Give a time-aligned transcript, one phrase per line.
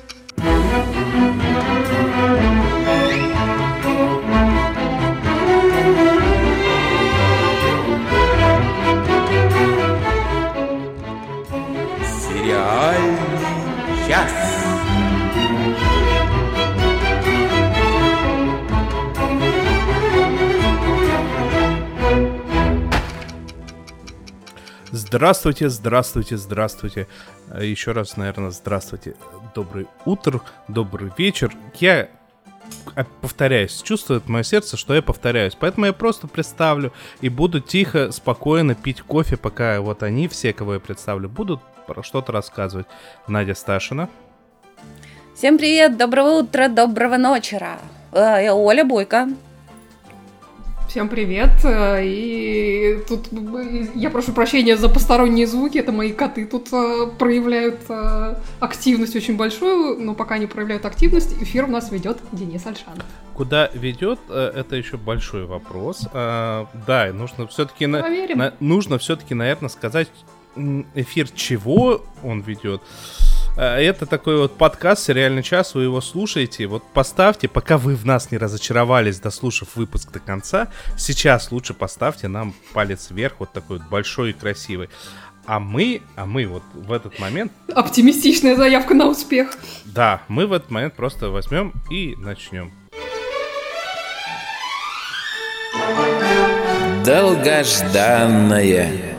[0.00, 0.39] Thank you.
[25.10, 27.08] Здравствуйте, здравствуйте, здравствуйте.
[27.50, 29.16] Э, Еще раз, наверное, здравствуйте.
[29.56, 31.52] Добрый утро, добрый вечер.
[31.80, 32.10] Я
[33.20, 35.56] повторяюсь, чувствует мое сердце, что я повторяюсь.
[35.58, 40.74] Поэтому я просто представлю и буду тихо, спокойно пить кофе, пока вот они, все, кого
[40.74, 42.86] я представлю, будут про что-то рассказывать.
[43.26, 44.08] Надя Сташина.
[45.34, 47.80] Всем привет, доброго утра, доброго ночера.
[48.12, 49.26] Э, Я Оля Бойко.
[50.90, 51.50] Всем привет.
[51.62, 55.78] э, И тут э, я прошу прощения за посторонние звуки.
[55.78, 57.78] Это мои коты тут э, проявляют
[58.58, 63.04] активность очень большую, но пока не проявляют активность, эфир у нас ведет Денис Альшанов.
[63.34, 66.08] Куда ведет, это еще большой вопрос.
[66.12, 67.86] Да, нужно все-таки...
[67.86, 68.52] Проверим.
[68.58, 70.08] Нужно все-таки, наверное, сказать
[70.96, 72.82] эфир чего он ведет.
[73.56, 76.66] А, Это такой вот подкаст «Сериальный час», вы его слушаете.
[76.66, 82.28] Вот поставьте, пока вы в нас не разочаровались, дослушав выпуск до конца, сейчас лучше поставьте
[82.28, 84.88] нам палец вверх, вот такой вот большой и красивый.
[85.46, 89.56] А мы, а мы вот в этот момент, Оптимистичная заявка на успех.
[89.84, 92.72] да, мы в этот момент просто возьмем и начнем.
[97.04, 99.09] Долгожданное.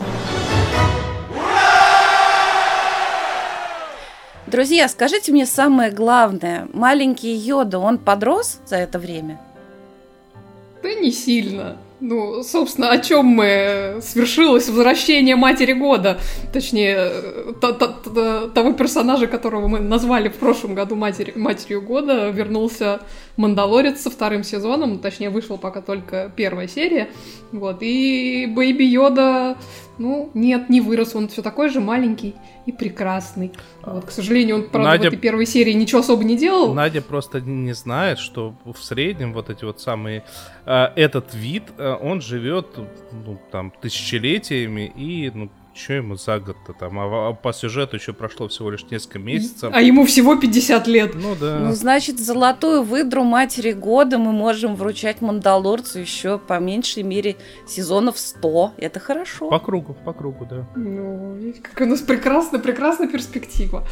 [4.52, 6.68] Друзья, скажите мне самое главное.
[6.74, 9.40] Маленький Йода, он подрос за это время?
[10.84, 11.78] Да не сильно.
[12.02, 16.20] Ну, собственно, о чем мы свершилось возвращение матери года,
[16.52, 17.12] точнее,
[17.62, 23.02] то- то- то- того персонажа, которого мы назвали в прошлом году матери- матерью года, вернулся
[23.38, 27.08] Мандалорец со вторым сезоном, точнее, вышла пока только первая серия,
[27.52, 29.56] вот, и Бэйби Йода,
[30.02, 32.36] ну, нет, не вырос, он все такой же маленький
[32.66, 33.52] и прекрасный.
[33.84, 36.74] Вот, к сожалению, он, правда, Надя- в этой первой серии ничего особо не делал.
[36.74, 40.24] Надя просто не знает, что в среднем вот эти вот самые
[40.66, 42.68] э, этот вид, э, он живет
[43.12, 48.14] ну, там тысячелетиями и ну что ему за год-то там, а, а по сюжету еще
[48.14, 49.72] прошло всего лишь несколько месяцев.
[49.74, 51.16] А ему всего 50 лет.
[51.16, 51.60] Ну да.
[51.60, 57.38] Ну, значит, золотую выдру матери года мы можем вручать Мандалорцу еще по меньшей мере
[57.68, 58.74] сезонов 100.
[58.78, 59.50] Это хорошо.
[59.50, 60.68] По кругу, по кругу, да.
[60.76, 63.88] Ну, видите, какая у нас прекрасная, прекрасная перспектива.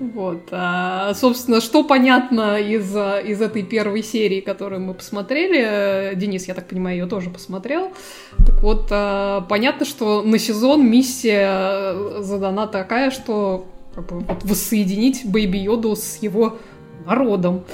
[0.00, 0.48] Вот.
[0.50, 6.54] А, собственно, что понятно из, из этой первой серии, которую мы посмотрели, э, Денис, я
[6.54, 7.92] так понимаю, ее тоже посмотрел.
[8.46, 14.44] Так вот, а, понятно, что на сезон миссия э, задана такая, что как бы, вот
[14.44, 16.58] воссоединить Бэйби Йоду с его
[17.06, 17.64] народом.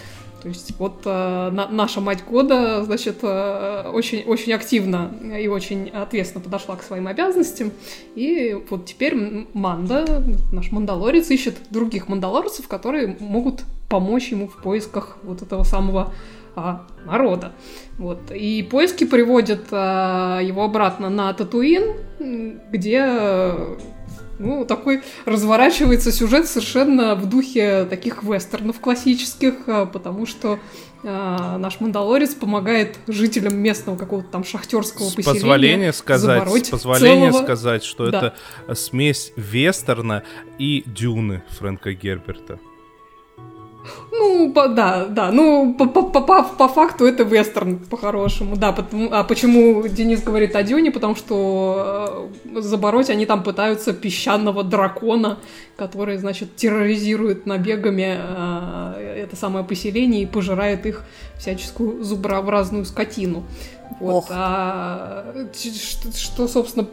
[0.43, 5.10] То есть вот э, на- наша мать года, значит, э, очень, очень активно
[5.41, 7.72] и очень ответственно подошла к своим обязанностям.
[8.15, 10.22] И вот теперь Манда,
[10.53, 16.12] наш мандалорец, ищет других мандалорцев, которые могут помочь ему в поисках вот этого самого
[16.56, 17.53] а, народа.
[17.98, 18.31] Вот.
[18.31, 21.94] И поиски приводят а, его обратно на Татуин,
[22.70, 23.76] где э,
[24.38, 30.59] ну, такой разворачивается сюжет совершенно в духе таких вестернов классических, а, потому что
[31.03, 37.31] а, наш Мандалорец помогает жителям местного какого-то там шахтерского С поселения позволения сказать, с позволения
[37.31, 38.34] целого- сказать, что Да.
[38.66, 40.22] это смесь вестерна
[40.59, 42.59] и Дюны Фрэнка Герберта.
[44.12, 49.10] Ну, по- да, да, ну, по, по- по- по- факту это вестерн, по-хорошему, да, потому-
[49.12, 55.38] а почему Денис говорит о Дюне, потому что э, забороть они там пытаются песчаного дракона,
[55.76, 61.02] который, значит, терроризирует набегами э, это самое поселение и пожирает их
[61.38, 63.42] всяческую зуброобразную скотину.
[64.00, 64.26] Вот, Ох.
[64.30, 66.86] а что, что, собственно,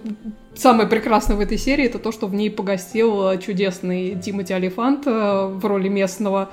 [0.56, 5.46] самое прекрасное в этой серии, это то, что в ней погостил чудесный Тимоти Алифант э,
[5.48, 6.50] в роли местного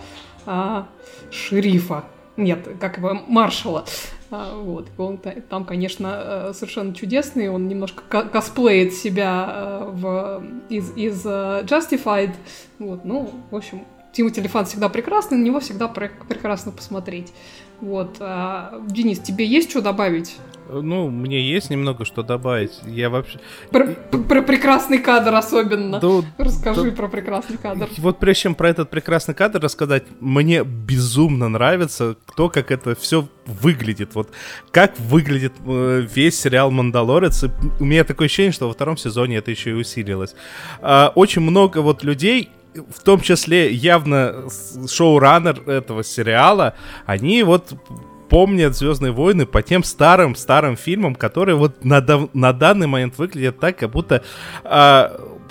[0.50, 0.88] а,
[1.30, 2.04] шерифа.
[2.38, 3.84] Нет, как его, маршала.
[4.30, 4.88] А, вот.
[4.96, 7.48] Он та- там, конечно, э, совершенно чудесный.
[7.50, 12.34] Он немножко ко- косплеит себя э, в, из, из э, Justified.
[12.78, 13.04] Вот.
[13.04, 17.32] Ну, в общем, Тимоти Алифант всегда прекрасный, на него всегда пре- прекрасно посмотреть.
[17.80, 18.16] Вот.
[18.20, 20.36] А, Денис, тебе есть что добавить?
[20.68, 22.72] Ну, мне есть немного что добавить.
[22.86, 23.38] Я вообще...
[23.70, 25.98] Про, про прекрасный кадр особенно.
[25.98, 26.96] Да, Расскажи да.
[26.96, 27.88] про прекрасный кадр.
[27.98, 33.28] Вот прежде чем про этот прекрасный кадр рассказать, мне безумно нравится то, как это все
[33.46, 34.14] выглядит.
[34.14, 34.30] Вот
[34.70, 37.44] как выглядит э, весь сериал «Мандалорец».
[37.44, 37.50] И
[37.80, 40.34] у меня такое ощущение, что во втором сезоне это еще и усилилось.
[40.80, 44.44] А, очень много вот людей в том числе явно
[44.88, 46.74] шоураннер этого сериала,
[47.06, 47.72] они вот
[48.28, 53.58] помнят Звездные войны по тем старым старым фильмам, которые вот на, на данный момент выглядят
[53.58, 54.22] так, как будто
[54.64, 55.08] э,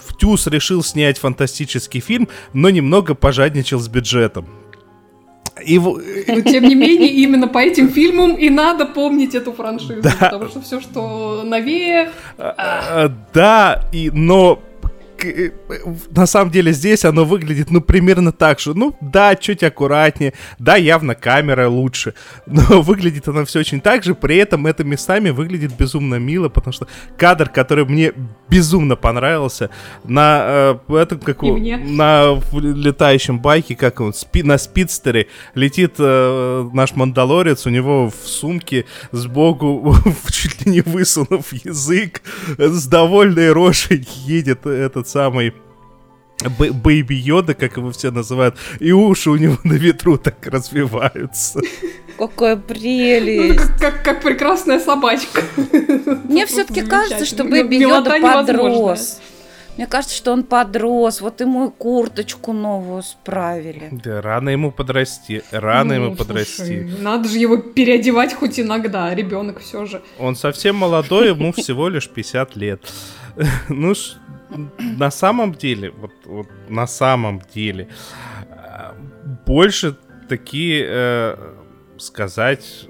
[0.08, 4.48] Птюс решил снять фантастический фильм, но немного пожадничал с бюджетом.
[5.66, 5.80] И...
[5.80, 10.12] Но, тем не менее, именно по этим фильмам и надо помнить эту франшизу, да.
[10.20, 12.12] потому что все, что новее...
[12.38, 14.77] А, а, да, и, но Э,
[16.16, 18.74] на самом деле здесь оно выглядит, ну, примерно так же.
[18.74, 22.14] Ну, да, чуть аккуратнее, да, явно камера лучше,
[22.46, 26.74] но выглядит оно все очень так же, при этом это местами выглядит безумно мило, потому
[26.74, 26.88] что
[27.18, 28.14] кадр, который мне
[28.50, 29.70] безумно понравился,
[30.04, 36.70] на э, этом, как у, на летающем байке, как он, спи, на спидстере летит э,
[36.74, 39.96] наш мандалорец, у него в сумке сбоку,
[40.32, 42.22] чуть ли не высунув язык,
[42.58, 45.54] с довольной рожей едет этот тот самый
[46.40, 51.62] Baby Yoda, как его все называют, и уши у него на ветру так развиваются.
[52.18, 53.60] Какая прелесть!
[53.60, 55.42] Ну, как, как, как прекрасная собачка.
[56.26, 59.20] Мне все-таки кажется, что Baby Yoda подрос.
[59.78, 63.90] Мне кажется, что он подрос, вот ему курточку новую справили.
[63.92, 66.90] Да, рано ему подрасти, рано ну, ему слушай, подрасти.
[67.00, 70.02] Надо же его переодевать хоть иногда, ребенок все же.
[70.18, 72.82] Он совсем молодой, ему всего лишь 50 лет.
[73.70, 73.94] Ну,
[74.50, 77.90] на самом деле, вот, вот на самом деле,
[78.50, 78.94] э,
[79.46, 79.96] больше
[80.30, 81.54] такие э,
[81.98, 82.88] сказать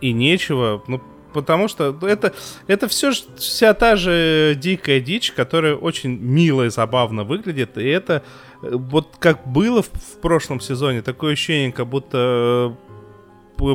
[0.00, 1.00] и нечего, ну,
[1.32, 2.32] потому что это,
[2.66, 8.22] это все вся та же дикая дичь, которая очень мило и забавно выглядит, и это
[8.62, 12.76] э, вот как было в, в прошлом сезоне, такое ощущение, как будто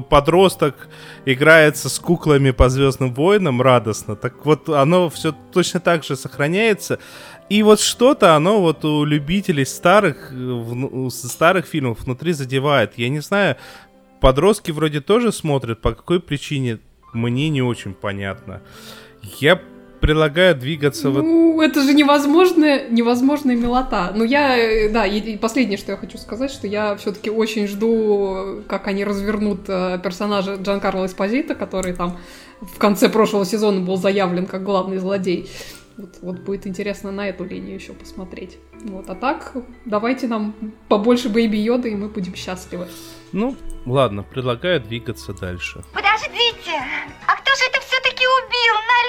[0.10, 0.88] подросток
[1.26, 7.00] играется с куклами по Звездным войнам радостно, так вот оно все точно так же сохраняется.
[7.50, 10.32] И вот что-то оно вот у любителей старых,
[11.10, 12.98] старых фильмов внутри задевает.
[12.98, 13.58] Я не знаю,
[14.22, 16.80] подростки вроде тоже смотрят, по какой причине
[17.14, 18.62] мне не очень понятно.
[19.40, 19.62] Я
[20.02, 21.64] предлагаю двигаться ну, вот...
[21.64, 24.12] это же невозможная, невозможная милота.
[24.16, 27.68] Ну, я, э, да, и последнее, что я хочу сказать, что я все таки очень
[27.68, 32.18] жду, как они развернут э, персонажа Джан Карло Эспозита, который там
[32.62, 35.50] в конце прошлого сезона был заявлен как главный злодей.
[36.02, 38.58] Вот, вот будет интересно на эту линию еще посмотреть.
[38.86, 39.54] Вот, а так,
[39.86, 40.56] давайте нам
[40.90, 42.88] побольше Бэйби Йода, и мы будем счастливы.
[43.32, 43.56] Ну,
[43.86, 45.84] ладно, предлагаю двигаться дальше.
[45.94, 46.82] Подождите,
[47.28, 49.02] а кто же это все-таки убил на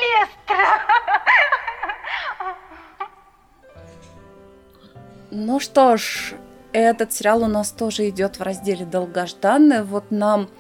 [5.31, 6.35] Ну что ж,
[6.75, 9.83] этот сериал у нас тоже идет в разделе долгожданный.
[9.83, 10.51] Вот нам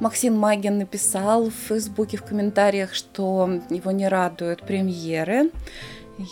[0.00, 5.50] Максим Магин написал в Фейсбуке в комментариях, что его не радуют премьеры.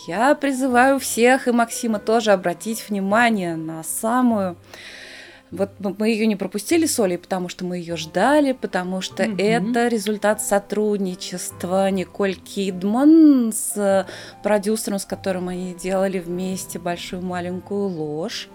[0.07, 4.57] Я призываю всех и Максима тоже обратить внимание на самую
[5.51, 9.41] вот мы ее не пропустили с Олей, потому что мы ее ждали, потому что mm-hmm.
[9.41, 14.05] это результат сотрудничества Николь Кидман с
[14.43, 18.49] продюсером, с которым они делали вместе большую маленькую ложь.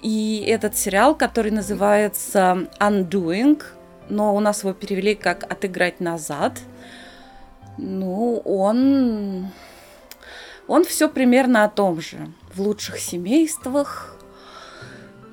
[0.00, 3.60] И этот сериал, который называется Undoing,
[4.08, 6.58] но у нас его перевели как «Отыграть назад»,
[7.78, 9.48] ну, он...
[10.66, 12.18] Он все примерно о том же.
[12.52, 14.16] В лучших семействах,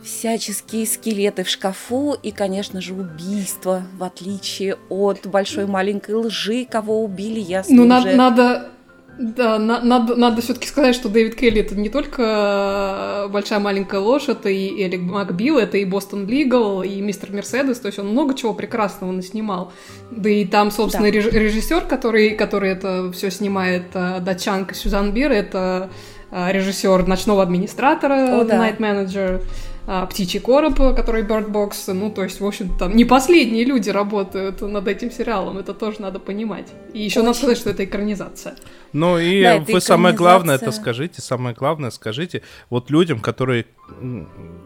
[0.02, 7.04] всяческие скелеты в шкафу и, конечно же, убийство, в отличие от большой маленькой лжи, кого
[7.04, 7.90] убили, ясно Ну, уже.
[7.90, 8.72] надо, надо
[9.18, 14.28] да, на, надо, надо все-таки сказать, что Дэвид Келли это не только большая маленькая ложь,
[14.28, 18.36] это и Элик Макбил, это и Бостон Лигал, и Мистер Мерседес, то есть он много
[18.36, 19.72] чего прекрасного наснимал.
[20.12, 21.18] Да и там, собственно, да.
[21.18, 25.90] режиссер, который, который это все снимает, э, датчанка Сюзан Бир, это
[26.32, 28.68] э, режиссер ночного администратора, О, да.
[28.68, 29.42] Night Manager.
[29.88, 31.94] А, птичий короб, который Bird Box.
[31.94, 36.02] Ну, то есть, в общем, там не последние люди работают над этим сериалом, это тоже
[36.02, 36.68] надо понимать.
[36.94, 37.28] И еще Очень.
[37.28, 38.56] надо сказать, что это экранизация.
[38.94, 43.66] Ну и да, вы самое главное это скажите, самое главное скажите, вот людям, которые,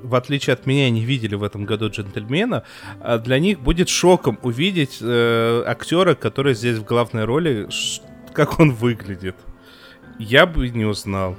[0.03, 2.63] в отличие от меня, не видели в этом году джентльмена,
[3.01, 7.67] а для них будет шоком увидеть э, актера, который здесь в главной роли,
[8.33, 9.35] как он выглядит.
[10.17, 11.35] Я бы не узнал.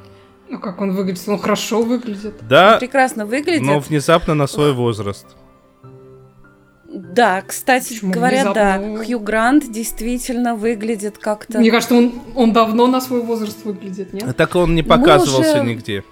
[0.50, 1.22] Ну, как он выглядит?
[1.28, 2.34] Он хорошо выглядит.
[2.48, 2.74] Да.
[2.74, 3.62] Он прекрасно выглядит.
[3.62, 5.26] Но внезапно на свой возраст.
[6.92, 8.98] Да, кстати Почему говоря, внезапно?
[8.98, 11.60] да, Хью Грант действительно выглядит как-то...
[11.60, 14.36] Мне кажется, он, он давно на свой возраст выглядит, нет?
[14.36, 15.64] Так он не показывался уже...
[15.64, 16.04] нигде.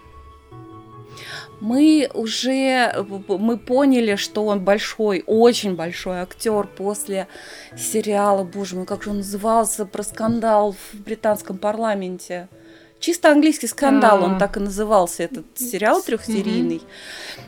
[1.60, 7.26] Мы уже мы поняли, что он большой, очень большой актер после
[7.76, 12.48] сериала, боже мой, как же он назывался, про скандал в британском парламенте.
[13.00, 14.38] Чисто английский скандал, он А.
[14.38, 16.82] так и назывался, этот сериал трехсерийный.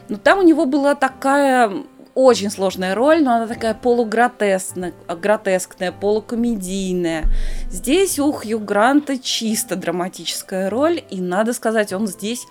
[0.09, 7.25] Но там у него была такая очень сложная роль, но она такая полугротескная, гротескная, полукомедийная.
[7.69, 12.47] Здесь у Хью Гранта чисто драматическая роль, и надо сказать, он здесь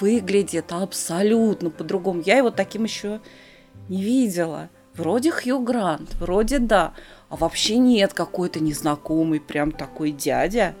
[0.00, 2.22] выглядит абсолютно по-другому.
[2.24, 3.20] Я его таким еще
[3.88, 4.68] не видела.
[4.94, 6.92] Вроде Хью Грант, вроде да,
[7.28, 10.74] а вообще нет, какой-то незнакомый прям такой дядя.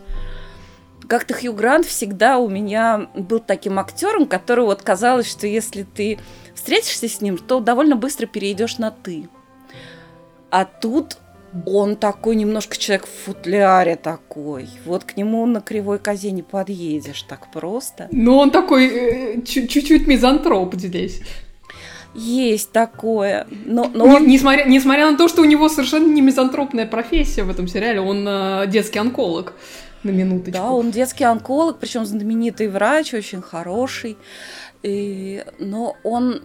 [1.08, 6.18] Как-то Хью Грант всегда у меня был таким актером, который вот казалось, что если ты
[6.54, 9.28] встретишься с ним, то довольно быстро перейдешь на ты.
[10.50, 11.18] А тут
[11.66, 14.68] он такой немножко человек в футляре такой.
[14.84, 18.08] Вот к нему на кривой козе не подъедешь так просто.
[18.10, 21.20] Ну, он такой э, чу- чуть-чуть мизантроп здесь.
[22.14, 23.46] Есть такое.
[23.64, 27.42] Но, но Не- он несмотря, несмотря на то, что у него совершенно не мизантропная профессия
[27.42, 29.54] в этом сериале, он э, детский онколог,
[30.04, 30.52] на минуточку.
[30.52, 34.16] Да, он детский онколог, причем знаменитый врач, очень хороший.
[34.82, 36.42] И, но он,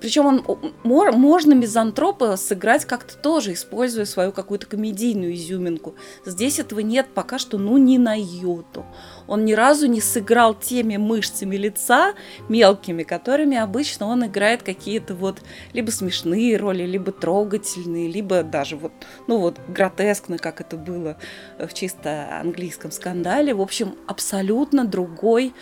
[0.00, 5.94] причем он можно мизантропа сыграть как-то тоже, используя свою какую-то комедийную изюминку.
[6.26, 8.84] Здесь этого нет пока что, ну ни на йоту.
[9.28, 12.14] Он ни разу не сыграл теми мышцами лица
[12.48, 15.42] мелкими, которыми обычно он играет какие-то вот
[15.72, 18.92] либо смешные роли, либо трогательные, либо даже вот,
[19.26, 21.16] ну вот гротескно, как это было
[21.58, 23.54] в чисто английском скандале.
[23.54, 25.52] В общем, абсолютно другой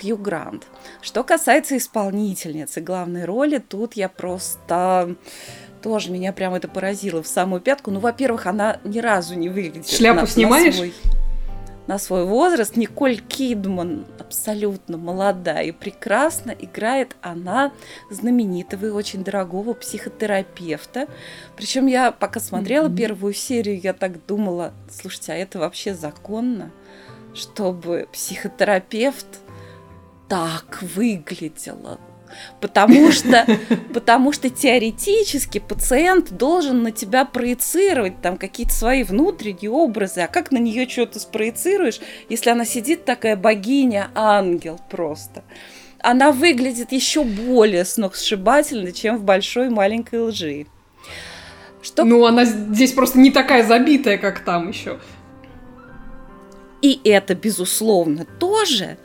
[0.00, 0.66] Хью Грант.
[1.00, 5.16] Что касается исполнительницы главной роли, тут я просто
[5.82, 7.90] тоже меня прям это поразило в самую пятку.
[7.90, 10.66] Ну, во-первых, она ни разу не выглядит Шляпу на, снимаешь?
[10.66, 10.94] На свой,
[11.86, 12.76] на свой возраст.
[12.76, 17.72] Николь Кидман абсолютно молодая и прекрасно играет она
[18.10, 21.06] знаменитого и очень дорогого психотерапевта.
[21.56, 22.96] Причем я пока смотрела Мгм.
[22.96, 26.70] первую серию, я так думала, слушайте, а это вообще законно,
[27.34, 29.26] чтобы психотерапевт
[30.28, 32.00] так выглядела.
[32.60, 33.46] Потому что,
[33.92, 40.20] потому что теоретически пациент должен на тебя проецировать там какие-то свои внутренние образы.
[40.20, 45.44] А как на нее что-то спроецируешь, если она сидит такая богиня, ангел просто?
[46.00, 50.66] Она выглядит еще более сногсшибательно, чем в большой маленькой лжи.
[51.82, 54.98] Что Ну, она здесь просто не такая забитая, как там еще.
[56.82, 58.98] И это, безусловно, тоже,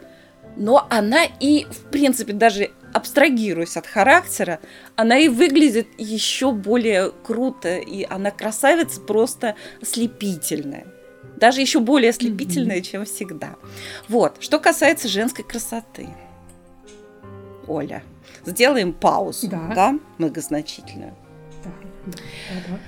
[0.57, 4.59] но она и, в принципе, даже абстрагируясь от характера,
[4.95, 10.87] она и выглядит еще более круто, и она красавица просто ослепительная.
[11.37, 13.55] Даже еще более ослепительная, чем всегда.
[14.07, 16.09] Вот, что касается женской красоты.
[17.67, 18.03] Оля,
[18.45, 19.71] сделаем паузу, Да.
[19.73, 21.15] да, многозначительную.
[21.63, 21.71] Да,
[22.05, 22.13] да,
[22.67, 22.79] да.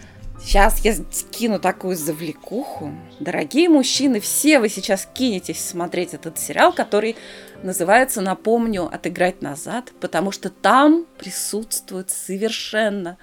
[0.44, 2.92] Сейчас я скину такую завлекуху.
[3.20, 7.16] Дорогие мужчины, все вы сейчас кинетесь смотреть этот сериал, который
[7.64, 13.18] называется, напомню, «Отыграть назад», потому что там присутствует совершенно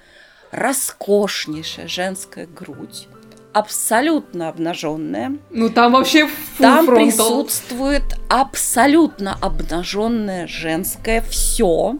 [0.49, 3.07] роскошнейшая женская грудь,
[3.53, 5.37] абсолютно обнаженная.
[5.51, 7.05] Ну, там вообще Там frontal.
[7.05, 11.99] присутствует абсолютно обнаженное женское все.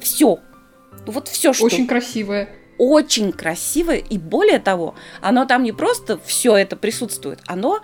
[0.00, 0.38] Все.
[1.06, 2.50] Вот все, что Очень красивая.
[2.80, 7.80] Очень красивое, и более того, оно там не просто все это присутствует, оно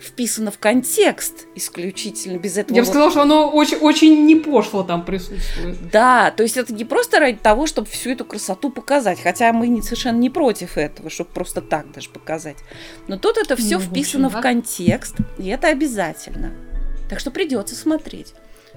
[0.00, 2.76] вписано в контекст исключительно, без этого...
[2.76, 5.90] Я бы вот- сказала, что оно очень, очень не пошло там присутствует.
[5.90, 9.66] Да, то есть это не просто ради того, чтобы всю эту красоту показать, хотя мы
[9.66, 12.58] не, совершенно не против этого, чтобы просто так даже показать.
[13.08, 14.42] Но тут это все Ну, в общем, вписано в да.
[14.42, 16.52] контекст, и это обязательно.
[17.10, 18.34] Так что придется смотреть.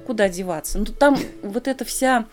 [0.08, 0.80] Куда деваться?
[0.80, 2.26] Ну там вот эта вся...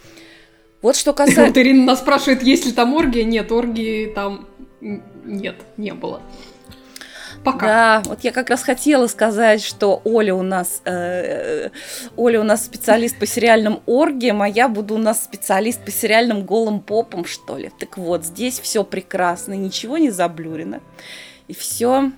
[0.83, 1.63] Вот что Вот касается...
[1.63, 3.25] Ирина нас спрашивает, есть ли там оргия.
[3.25, 4.47] Нет, оргии там
[5.25, 6.21] нет, не было.
[7.45, 7.67] Пока.
[7.67, 11.71] Да, вот я как раз хотела сказать, что Оля у нас, э,
[12.17, 16.45] Оля у нас специалист по сериальным оргиям, а я буду у нас специалист по сериальным
[16.45, 17.73] голым попам, что ли.
[17.81, 20.81] Так вот, здесь все прекрасно, ничего не заблюрено.
[21.49, 22.13] И все,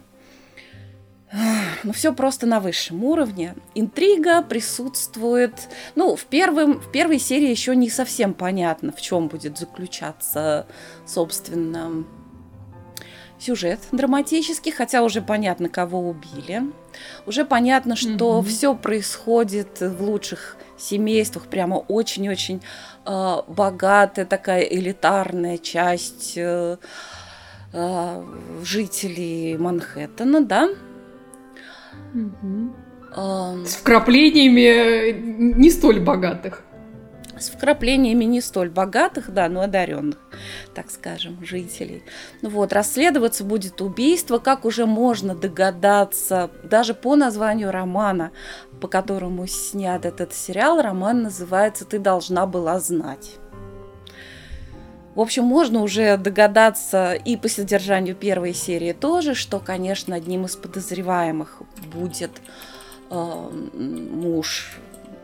[1.83, 3.55] ну все просто на высшем уровне.
[3.75, 9.59] Интрига присутствует, ну в первом, в первой серии еще не совсем понятно, в чем будет
[9.59, 10.67] заключаться,
[11.07, 12.05] собственно,
[13.39, 16.63] сюжет драматический, хотя уже понятно, кого убили.
[17.27, 18.45] Уже понятно, что Мгм.
[18.49, 22.63] все происходит в лучших семействах, прямо очень-очень
[23.07, 26.79] э, богатая такая элитарная часть э,
[27.73, 28.25] э,
[28.63, 30.69] жителей Манхэттена, да.
[32.15, 36.63] Эм, С вкраплениями э, не столь богатых.
[37.37, 40.19] с вкраплениями не столь богатых, да, но одаренных,
[40.73, 42.05] так скажем, жителей.
[42.43, 48.31] Вот, расследоваться будет убийство, как уже можно догадаться, даже по названию романа,
[48.81, 53.39] по которому снят этот сериал, роман называется «Ты должна была знать».
[55.15, 60.57] В общем, можно уже догадаться и по содержанию первой серии тоже, что, конечно, одним из
[60.57, 62.33] подозреваемых будет
[63.11, 64.79] э, муж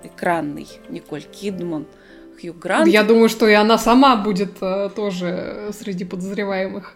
[0.05, 1.87] экранный Николь Кидман–
[2.41, 2.89] Хью Грант.
[2.89, 6.95] Я думаю, что и она сама будет э, тоже среди подозреваемых.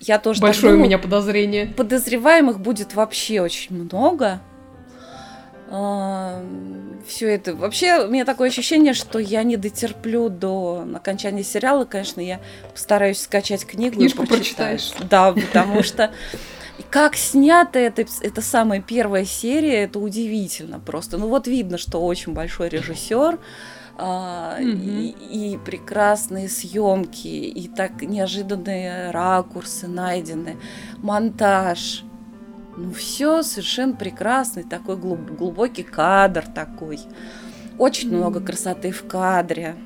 [0.00, 1.66] Я тоже Большое думаю, у меня подозрение.
[1.66, 4.40] Подозреваемых будет вообще очень много.
[7.06, 7.54] Все это.
[7.54, 11.86] Вообще, у меня такое ощущение, что я не дотерплю до окончания сериала.
[11.86, 12.40] Конечно, я
[12.72, 13.96] постараюсь скачать книгу.
[13.96, 14.92] Книжку прочитаешь.
[15.08, 16.12] Да, потому что
[16.90, 21.16] как снято это, это самая первая серия, это удивительно просто.
[21.16, 23.38] Ну вот видно, что очень большой режиссер,
[23.96, 30.56] а, и, и прекрасные съемки, и так неожиданные ракурсы найдены,
[30.98, 32.04] монтаж.
[32.76, 37.00] Ну, все совершенно прекрасный, такой глуб, глубокий кадр такой.
[37.78, 39.76] Очень много красоты в кадре.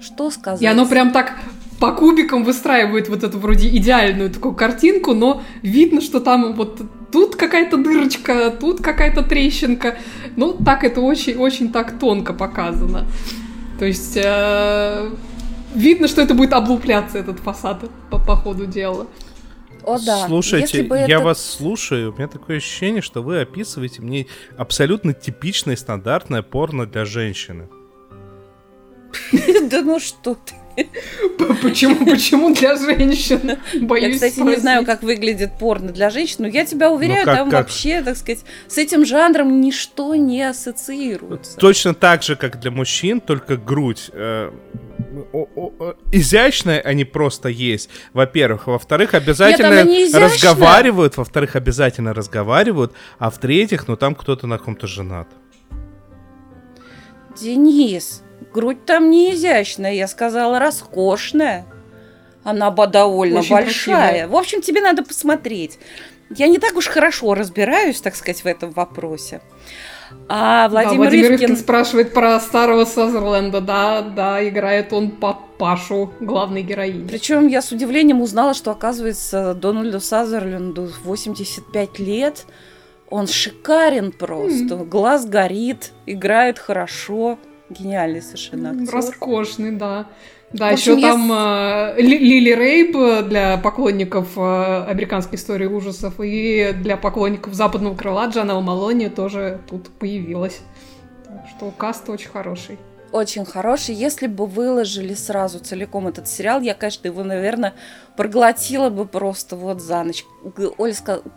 [0.00, 0.62] Что сказать?
[0.62, 1.34] И оно прям так
[1.78, 7.36] по кубикам выстраивает вот эту вроде идеальную такую картинку, но видно, что там вот тут
[7.36, 9.96] какая-то дырочка, тут какая-то трещинка.
[10.36, 13.06] Ну, так это очень-очень так тонко показано.
[13.78, 15.10] То есть э,
[15.74, 19.06] видно, что это будет облупляться, этот фасад по, по ходу дела.
[19.84, 20.26] О, да.
[20.26, 21.20] Слушайте, я это...
[21.20, 27.04] вас слушаю, у меня такое ощущение, что вы описываете мне абсолютно типичное стандартное порно для
[27.04, 27.68] женщины.
[29.70, 30.54] Да ну что ты.
[31.62, 33.58] Почему, почему для женщин?
[33.82, 34.56] Боюсь Я, кстати, спросить.
[34.56, 37.60] не знаю, как выглядит порно для женщин, но я тебя уверяю, ну, как, там как?
[37.60, 41.56] вообще, так сказать, с этим жанром ничто не ассоциируется.
[41.58, 44.50] Точно так же, как для мужчин, только грудь э,
[46.12, 47.90] изящная, а не просто есть.
[48.12, 54.86] Во-первых, во-вторых, обязательно Нет, разговаривают, во-вторых, обязательно разговаривают, а в-третьих, ну там кто-то на ком-то
[54.86, 55.28] женат.
[57.40, 58.22] Денис,
[58.52, 61.66] грудь там не изящная, я сказала роскошная.
[62.42, 63.96] Она довольно Очень большая.
[63.96, 64.28] Красивая.
[64.28, 65.78] В общем, тебе надо посмотреть.
[66.30, 69.40] Я не так уж хорошо разбираюсь, так сказать, в этом вопросе.
[70.28, 71.44] А Владимир, да, Владимир Ивкин...
[71.46, 73.60] Ивкин спрашивает про старого Сазерленда.
[73.60, 77.06] Да, да, играет он папашу главной героини.
[77.06, 82.46] Причем я с удивлением узнала, что, оказывается, Дональду Сазерленду 85 лет.
[83.08, 84.74] Он шикарен просто.
[84.74, 84.84] Mm.
[84.84, 87.38] Глаз горит, играет хорошо.
[87.68, 88.94] Гениальный совершенно актер.
[88.94, 90.06] Роскошный, да.
[90.52, 96.96] Да, общем, еще там э, Лили Рейп для поклонников э, американской истории ужасов и для
[96.96, 100.60] поклонников западного крыла Джанел Малони тоже тут появилась.
[101.24, 102.78] Так что каст очень хороший.
[103.12, 103.94] Очень хороший.
[103.94, 107.74] Если бы выложили сразу целиком этот сериал, я, конечно, его, наверное,
[108.16, 110.24] проглотила бы просто вот за ночь.
[110.78, 110.94] Оля,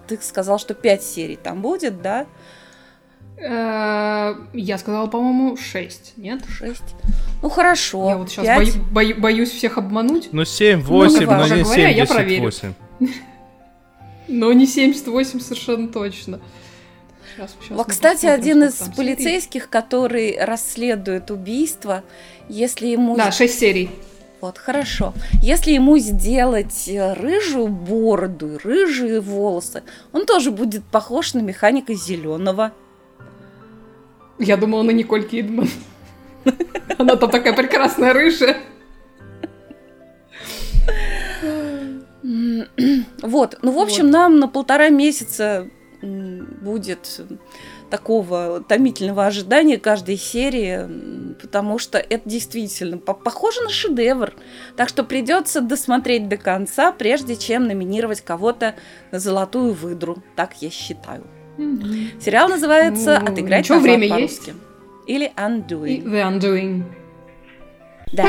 [0.08, 2.22] ты сказал, что пять серий там будет, да?
[2.22, 2.26] Э,
[3.46, 6.42] я сказала, по-моему, 6, нет?
[6.48, 6.82] 6.
[7.42, 8.10] Ну хорошо.
[8.10, 10.30] Я вот сейчас бою, бою, боюсь всех обмануть.
[10.32, 12.74] Ну 7, 8, ну, но не 78.
[14.30, 16.40] Но не 78 совершенно точно.
[17.36, 22.04] Сейчас, сейчас вот, кстати, один из полицейских, который расследует убийство,
[22.48, 23.18] если ему...
[23.18, 23.90] Да, 6 серий.
[24.40, 25.14] Вот, хорошо.
[25.42, 32.74] Если ему сделать э, рыжую бороду, рыжие волосы, он тоже будет похож на механика зеленого.
[34.40, 35.70] Я думала на Николь Кидман.
[36.98, 38.58] Она там такая прекрасная рыжая.
[43.22, 44.12] Вот, ну, в общем, вот.
[44.12, 45.70] нам на полтора месяца
[46.02, 47.22] будет
[47.90, 54.34] такого томительного ожидания каждой серии, потому что это действительно похоже на шедевр.
[54.76, 58.76] Так что придется досмотреть до конца, прежде чем номинировать кого-то
[59.12, 60.24] на золотую выдру.
[60.36, 61.24] Так я считаю.
[61.58, 62.22] Mm-hmm.
[62.22, 64.50] Сериал называется ну, «Отыграть назад время по-русски».
[64.50, 64.60] Есть?
[65.06, 66.04] Или Undoing.
[66.04, 66.84] The Undoing.
[68.14, 68.24] Да.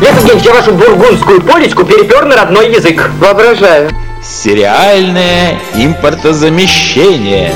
[0.00, 3.10] Евгений, я вашу бургундскую полечку перепер на родной язык.
[3.18, 3.90] Воображаю.
[4.22, 7.52] Сериальное импортозамещение.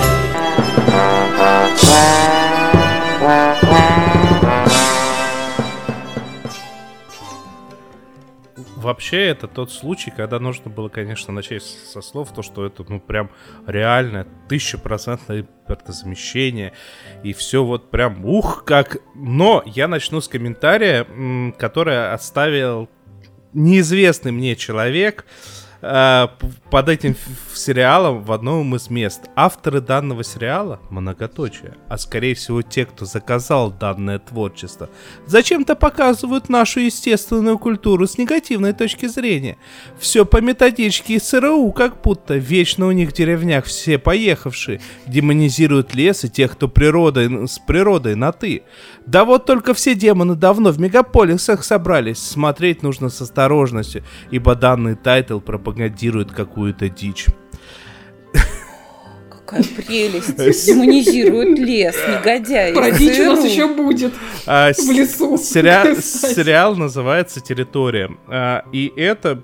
[8.91, 12.99] Вообще это тот случай, когда нужно было, конечно, начать со слов, то, что это, ну,
[12.99, 13.31] прям
[13.67, 16.73] реально тысячепроцентное импортозамещение,
[17.23, 18.99] и все вот прям ух как.
[19.15, 21.07] Но я начну с комментария,
[21.57, 22.89] который оставил
[23.53, 27.17] неизвестный мне человек, э, под этим
[27.55, 29.23] сериалом в одном из мест.
[29.35, 34.91] Авторы данного сериала многоточие, а скорее всего те, кто заказал данное творчество,
[35.27, 39.57] зачем-то показывают нашу естественную культуру с негативной точки зрения.
[39.99, 46.25] Все по методичке ЦРУ, как будто вечно у них в деревнях все поехавшие демонизируют лес
[46.25, 48.65] и тех, кто природой, с природой на «ты».
[49.07, 52.19] Да вот только все демоны давно в мегаполисах собрались.
[52.19, 55.70] Смотреть нужно с осторожностью, ибо данный тайтл пропагандирует
[56.33, 57.27] какую-то дичь.
[59.29, 60.37] Какая прелесть.
[60.67, 62.73] Демонизируют лес, негодяй.
[62.73, 64.13] Про дичь у нас еще будет.
[64.47, 65.37] А, В лесу.
[65.39, 68.11] Сериал называется «Территория».
[68.29, 69.43] А, и это,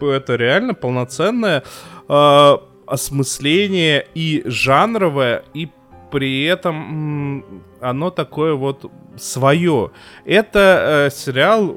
[0.00, 1.62] это реально полноценное
[2.08, 5.68] а, осмысление и жанровое, и
[6.10, 9.90] при этом оно такое вот свое.
[10.24, 11.74] Это э, сериал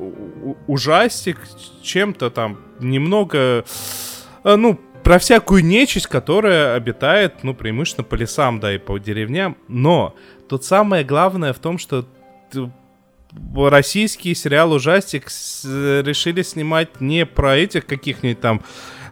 [0.67, 1.39] ужастик
[1.81, 3.63] чем-то там немного,
[4.43, 9.55] э, ну, про всякую нечисть, которая обитает, ну, преимущественно по лесам, да, и по деревням.
[9.67, 10.15] Но
[10.47, 12.05] тут самое главное в том, что
[13.55, 18.61] российский сериал ужастик с- решили снимать не про этих каких-нибудь там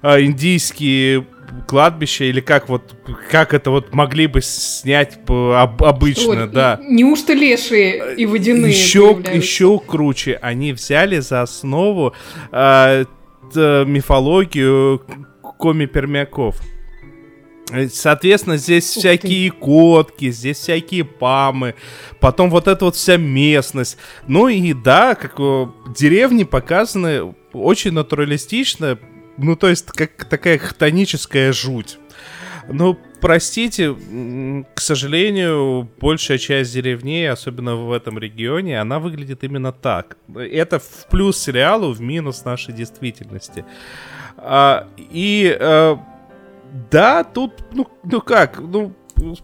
[0.02, 1.26] а, индийские
[1.68, 2.96] кладбища или как вот
[3.30, 6.80] как это вот могли бы снять об- обычно, Вот, да.
[6.88, 9.34] Неужто лешие и водяные Еще, появляются?
[9.34, 12.14] еще круче, они взяли за основу
[12.52, 13.06] т-
[13.86, 15.02] мифологию
[15.58, 16.58] коми-пермяков.
[17.72, 21.76] Э, Соответственно, здесь Ух всякие котки, здесь всякие памы,
[22.20, 23.98] потом вот эта вот вся местность.
[24.28, 28.98] Ну и да, как э, деревни показаны очень натуралистично,
[29.38, 32.00] ну то есть как такая хтоническая жуть.
[32.70, 33.96] Ну, простите,
[34.74, 40.18] к сожалению, большая часть деревней, особенно в этом регионе, она выглядит именно так.
[40.36, 43.64] Это в плюс сериалу, в минус нашей действительности.
[44.38, 45.96] А, и э,
[46.92, 48.94] да, тут, ну, ну как, ну,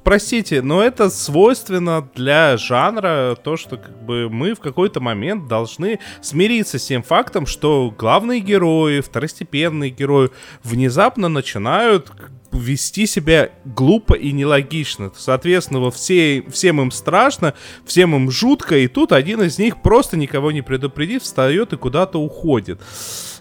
[0.03, 5.99] простите, но это свойственно для жанра, то, что как бы мы в какой-то момент должны
[6.21, 10.29] смириться с тем фактом, что главные герои, второстепенные герои
[10.63, 12.11] внезапно начинают
[12.51, 15.11] вести себя глупо и нелогично.
[15.15, 17.53] Соответственно, во все, всем им страшно,
[17.85, 22.19] всем им жутко, и тут один из них просто никого не предупредив, встает и куда-то
[22.19, 22.79] уходит.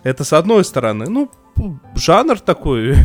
[0.03, 1.07] Это с одной стороны.
[1.09, 1.31] Ну,
[1.95, 2.97] жанр такой.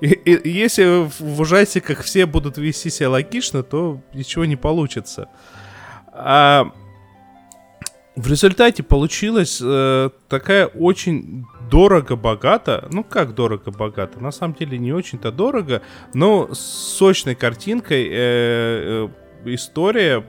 [0.00, 5.28] Если в ужастиках все будут вести себя логично, то ничего не получится.
[6.12, 6.72] А
[8.14, 12.88] в результате получилась э, такая очень дорого-богато.
[12.92, 14.20] Ну, как дорого-богато?
[14.20, 15.80] На самом деле не очень-то дорого,
[16.12, 19.08] но с сочной картинкой э, э,
[19.46, 20.26] история,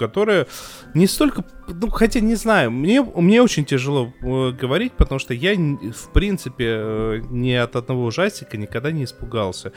[0.00, 0.46] которая
[0.94, 5.54] не столько, ну, хотя не знаю, мне, мне очень тяжело э, говорить, потому что я,
[5.54, 9.72] в принципе, э, ни от одного ужастика никогда не испугался.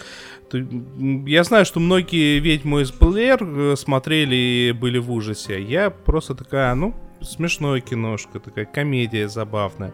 [0.53, 5.62] Я знаю, что многие «Ведьму из Блэр» э, смотрели и были в ужасе.
[5.62, 9.93] Я просто такая, ну, смешная киношка, такая комедия забавная.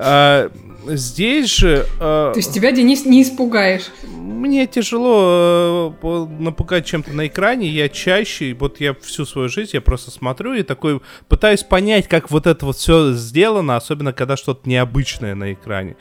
[0.00, 0.50] А,
[0.86, 1.84] здесь же...
[1.96, 3.86] э, То есть тебя, Денис, не испугаешь.
[4.06, 7.68] мне тяжело э, напугать чем-то на экране.
[7.68, 12.30] Я чаще, вот я всю свою жизнь, я просто смотрю и такой пытаюсь понять, как
[12.30, 15.96] вот это вот все сделано, особенно когда что-то необычное на экране.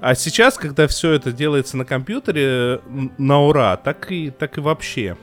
[0.00, 2.80] А сейчас, когда все это делается на компьютере
[3.18, 5.16] на ура, так и, так и вообще.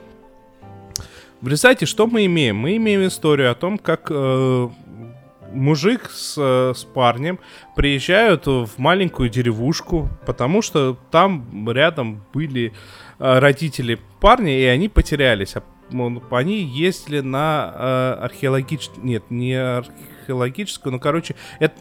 [1.40, 2.56] В результате что мы имеем?
[2.56, 4.68] Мы имеем историю о том, как э,
[5.52, 7.38] мужик с, э, с парнем
[7.74, 12.72] приезжают в маленькую деревушку, потому что там рядом были
[13.18, 15.56] э, родители парня, и они потерялись.
[15.56, 15.62] А,
[16.30, 19.06] Они ездили на археологическую...
[19.06, 21.74] Нет, не археологическую, ну, короче, это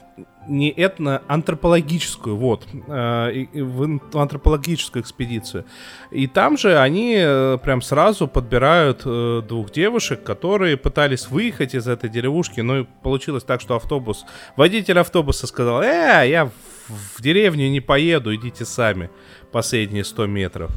[0.48, 5.66] не этно-антропологическую, вот, э, в ан- в антропологическую экспедицию.
[6.12, 11.88] И там же они э, прям сразу подбирают э, двух девушек, которые пытались выехать из
[11.88, 16.50] этой деревушки, но и получилось так, что автобус, водитель автобуса сказал, э, я
[16.88, 19.10] в, деревню не поеду, идите сами
[19.52, 20.72] последние 100 метров.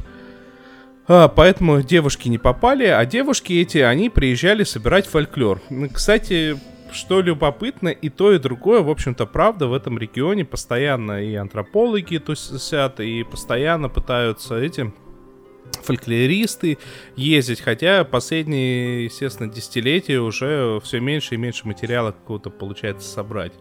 [1.07, 5.61] А, поэтому девушки не попали, а девушки эти, они приезжали собирать фольклор.
[5.69, 6.57] Ну, Кстати,
[6.91, 12.17] что любопытно, и то, и другое, в общем-то, правда, в этом регионе постоянно и антропологи
[12.17, 14.91] тусят, и постоянно пытаются эти
[15.83, 16.77] фольклористы
[17.15, 23.53] ездить, хотя последние, естественно, десятилетия уже все меньше и меньше материала какого-то получается собрать.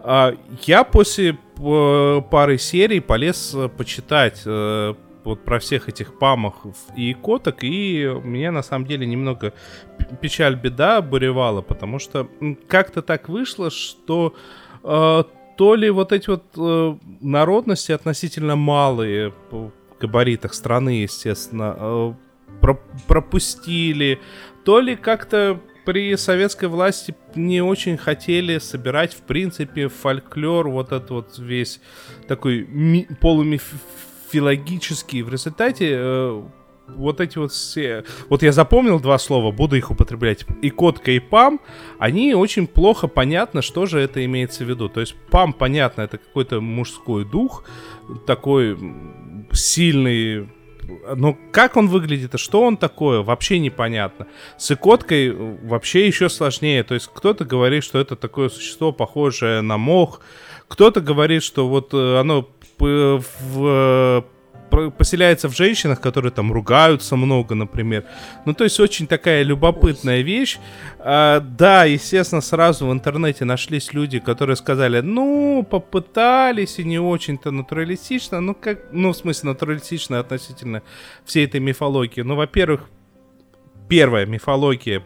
[0.00, 6.76] А, Я после э, пары серий полез э, почитать э, вот про всех этих памахов
[6.96, 9.52] и коток, и меня на самом деле немного
[10.20, 12.28] печаль беда буревала, потому что
[12.68, 14.34] как-то так вышло, что
[14.82, 15.24] э,
[15.56, 22.12] то ли вот эти вот э, народности относительно малые в габаритах страны, естественно, э,
[22.60, 24.20] про пропустили,
[24.64, 31.10] то ли как-то при советской власти не очень хотели собирать, в принципе, фольклор, вот этот
[31.10, 31.80] вот весь
[32.26, 33.06] такой ми-
[34.30, 35.22] полумифологический.
[35.22, 36.42] В результате э,
[36.88, 38.04] вот эти вот все...
[38.28, 40.44] Вот я запомнил два слова, буду их употреблять.
[40.62, 41.60] И котка, и пам,
[41.98, 44.88] они очень плохо понятно, что же это имеется в виду.
[44.88, 47.64] То есть пам, понятно, это какой-то мужской дух,
[48.26, 48.78] такой
[49.52, 50.48] сильный
[51.16, 54.26] но как он выглядит и что он такое, вообще непонятно.
[54.58, 56.82] С икоткой вообще еще сложнее.
[56.82, 60.20] То есть кто-то говорит, что это такое существо, похожее на мох.
[60.68, 64.24] Кто-то говорит, что вот э, оно в
[64.70, 68.04] поселяется в женщинах, которые там ругаются много, например.
[68.44, 70.58] Ну, то есть очень такая любопытная вещь.
[70.98, 77.50] А, да, естественно, сразу в интернете нашлись люди, которые сказали, ну, попытались и не очень-то
[77.50, 80.82] натуралистично, ну, как, ну, в смысле, натуралистично относительно
[81.24, 82.22] всей этой мифологии.
[82.22, 82.88] Ну, во-первых,
[83.88, 85.02] первая мифология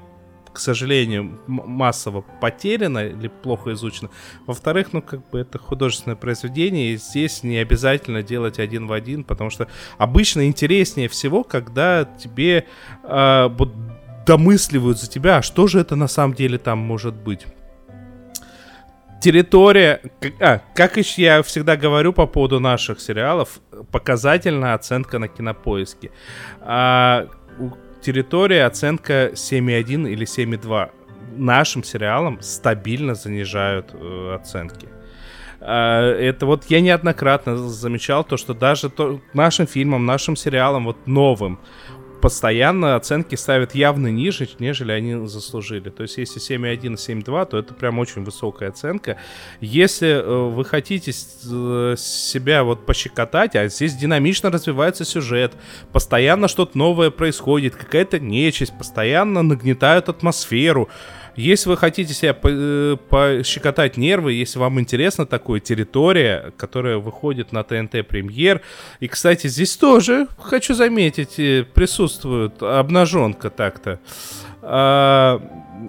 [0.53, 4.11] к сожалению, массово потеряно или плохо изучено.
[4.47, 9.25] Во-вторых, ну, как бы это художественное произведение, и здесь не обязательно делать один в один,
[9.25, 12.67] потому что обычно интереснее всего, когда тебе
[13.05, 13.73] э, вот
[14.27, 17.47] домысливают за тебя, а что же это на самом деле там может быть.
[19.21, 20.01] Территория,
[20.39, 26.13] а, как я всегда говорю по поводу наших сериалов, показательная оценка на кинопоиске.
[26.61, 27.27] А,
[28.01, 30.91] территория оценка 7,1 или 7,2.
[31.37, 34.89] Нашим сериалам стабильно занижают э, оценки.
[35.61, 41.07] Э, это вот я неоднократно замечал то, что даже то, нашим фильмам, нашим сериалам, вот
[41.07, 41.59] новым,
[42.21, 45.91] постоянно оценки ставят явно ниже, нежели они заслужили.
[45.91, 49.19] То есть если 7.1 7.2, то это прям очень высокая оценка.
[49.61, 55.55] Если э, вы хотите э, себя вот пощекотать, а здесь динамично развивается сюжет,
[55.93, 60.89] постоянно что-то новое происходит, какая-то нечисть, постоянно нагнетают атмосферу,
[61.39, 67.63] если вы хотите себя э, пощекотать нервы, если вам интересна такая территория, которая выходит на
[67.63, 68.61] ТНТ премьер,
[68.99, 74.01] и, кстати, здесь тоже, хочу заметить, э, присутствует обнаженка так-то.
[74.63, 75.41] А...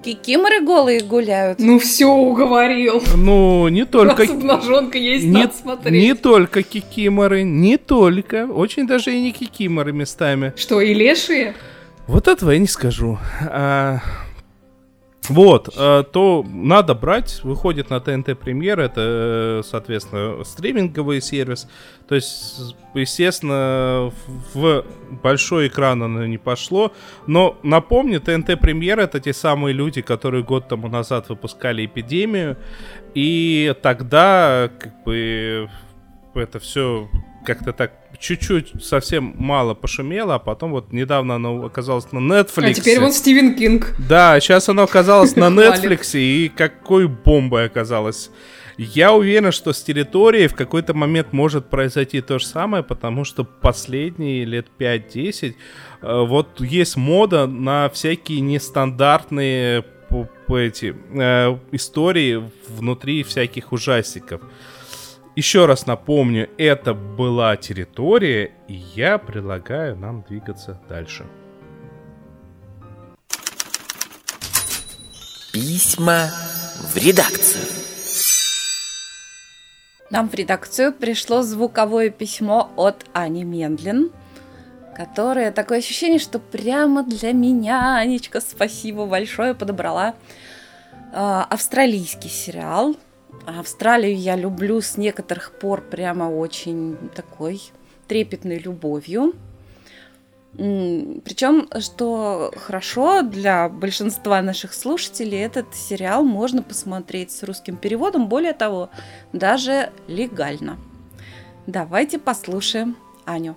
[0.05, 1.59] Кикиморы голые гуляют.
[1.59, 3.01] Ну все, уговорил.
[3.15, 4.23] Ну, не только...
[4.23, 5.93] обнаженка есть, не, надо смотреть.
[5.93, 8.45] Не только кикиморы, не только.
[8.45, 10.53] Очень даже и не кикиморы местами.
[10.55, 11.55] Что, и лешие?
[12.05, 13.17] Вот этого я не скажу.
[13.41, 13.97] А...
[15.29, 21.67] Вот, э, то надо брать, выходит на ТНТ Премьер, это, э, соответственно, стриминговый сервис.
[22.07, 24.11] То есть, естественно,
[24.53, 24.83] в
[25.23, 26.91] большой экран оно не пошло.
[27.27, 32.57] Но напомню, ТНТ Премьер это те самые люди, которые год тому назад выпускали эпидемию.
[33.13, 35.69] И тогда, как бы,
[36.33, 37.07] это все
[37.45, 42.69] как-то так чуть-чуть совсем мало пошумело, а потом вот недавно оно оказалось на Netflix.
[42.69, 43.95] А теперь вон Стивен Кинг.
[43.97, 48.29] Да, сейчас оно оказалось на Netflix, и какой бомбой оказалось.
[48.77, 53.43] Я уверен, что с территорией в какой-то момент может произойти то же самое, потому что
[53.43, 55.55] последние лет 5-10
[56.01, 59.83] э, вот есть мода на всякие нестандартные
[60.47, 64.41] эти э, истории внутри всяких ужастиков.
[65.35, 71.25] Еще раз напомню, это была территория, и я предлагаю нам двигаться дальше.
[75.53, 76.29] Письма
[76.81, 77.63] в редакцию.
[80.09, 84.11] Нам в редакцию пришло звуковое письмо от Ани Мендлин,
[84.95, 90.15] которое такое ощущение, что прямо для меня, Анечка, спасибо большое, подобрала
[91.13, 92.95] э, австралийский сериал
[93.45, 97.61] Австралию я люблю с некоторых пор прямо очень такой
[98.07, 99.33] трепетной любовью.
[100.53, 108.53] Причем, что хорошо для большинства наших слушателей, этот сериал можно посмотреть с русским переводом, более
[108.53, 108.89] того,
[109.31, 110.77] даже легально.
[111.67, 113.55] Давайте послушаем Аню.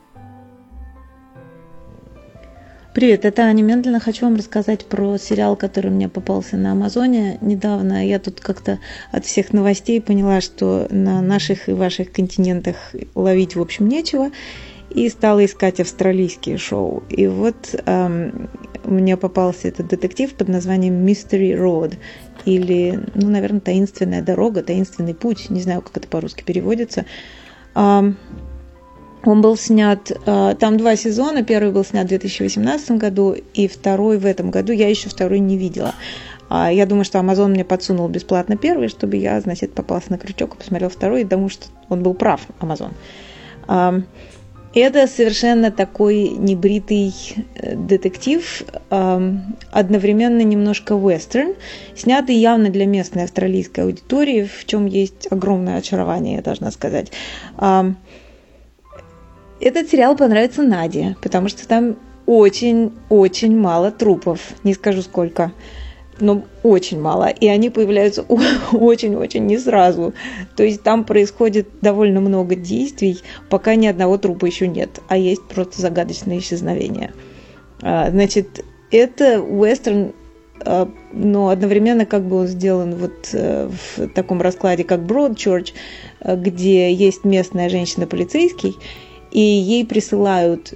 [2.95, 4.01] Привет, это Аня Мендлина.
[4.01, 8.07] Хочу вам рассказать про сериал, который мне попался на Амазоне недавно.
[8.07, 12.77] Я тут как-то от всех новостей поняла, что на наших и ваших континентах
[13.15, 14.31] ловить, в общем, нечего.
[14.91, 17.03] И стала искать австралийские шоу.
[17.09, 18.51] И вот эм,
[18.85, 21.95] мне попался этот детектив под названием Mystery Road.
[22.45, 25.49] Или, ну, наверное, таинственная дорога, таинственный путь.
[25.49, 27.07] Не знаю, как это по-русски переводится.
[27.75, 28.19] Эм,
[29.25, 34.19] он был снят, э, там два сезона, первый был снят в 2018 году, и второй
[34.19, 35.95] в этом году, я еще второй не видела.
[36.49, 40.55] А я думаю, что Amazon мне подсунул бесплатно первый, чтобы я, значит, попался на крючок
[40.55, 42.93] и посмотрел второй, думаю, что он был прав, Amazon.
[44.75, 47.15] Это совершенно такой небритый
[47.57, 51.55] э, детектив, одновременно немножко вестерн,
[51.95, 57.13] снятый явно для местной австралийской аудитории, в чем есть огромное очарование, я должна сказать.
[59.63, 61.97] Этот сериал понравится Наде, потому что там
[62.27, 65.53] очень-очень мало трупов, не скажу сколько
[66.21, 68.23] но очень мало, и они появляются
[68.73, 70.15] очень-очень не сразу.
[70.57, 75.43] То есть там происходит довольно много действий, пока ни одного трупа еще нет, а есть
[75.45, 77.13] просто загадочное исчезновение.
[77.83, 80.13] А, значит, это вестерн,
[80.65, 85.73] а, но одновременно как бы он сделан вот э, в таком раскладе, как Broadchurch,
[86.21, 88.77] э, где есть местная женщина-полицейский,
[89.33, 90.75] и ей присылают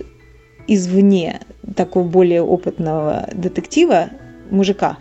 [0.66, 1.40] извне
[1.76, 4.10] такого более опытного детектива,
[4.50, 4.98] мужика,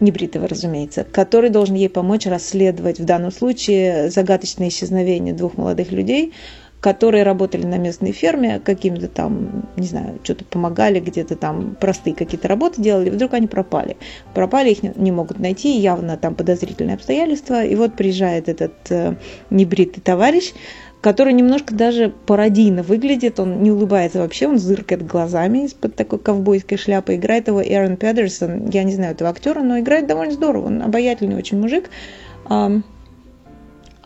[0.00, 6.32] небритого, разумеется, который должен ей помочь расследовать в данном случае загадочное исчезновение двух молодых людей,
[6.80, 12.48] которые работали на местной ферме, какими-то там, не знаю, что-то помогали, где-то там простые какие-то
[12.48, 13.96] работы делали, вдруг они пропали.
[14.34, 17.64] Пропали, их не могут найти, явно там подозрительные обстоятельства.
[17.64, 19.16] И вот приезжает этот э,
[19.50, 20.52] небритый товарищ,
[21.00, 23.38] который немножко даже пародийно выглядит.
[23.38, 27.14] Он не улыбается вообще, он зыркает глазами из-под такой ковбойской шляпы.
[27.14, 28.68] Играет его Эрон Педерсон.
[28.70, 30.66] Я не знаю этого актера, но играет довольно здорово.
[30.66, 31.90] Он обаятельный очень мужик.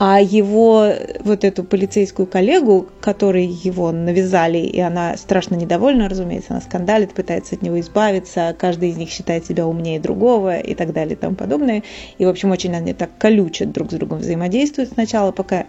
[0.02, 6.62] А его, вот эту полицейскую коллегу, которой его навязали, и она страшно недовольна, разумеется, она
[6.62, 11.16] скандалит, пытается от него избавиться, каждый из них считает себя умнее другого и так далее
[11.16, 11.82] и тому подобное.
[12.16, 15.66] И, в общем, очень они так колюче друг с другом взаимодействуют сначала, пока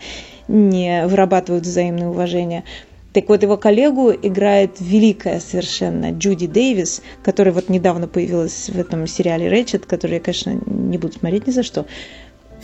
[0.47, 2.63] не вырабатывают взаимное уважение.
[3.11, 9.07] Так вот, его коллегу играет великая совершенно Джуди Дэвис, которая вот недавно появилась в этом
[9.07, 11.85] сериале «Рэчет», который я, конечно, не буду смотреть ни за что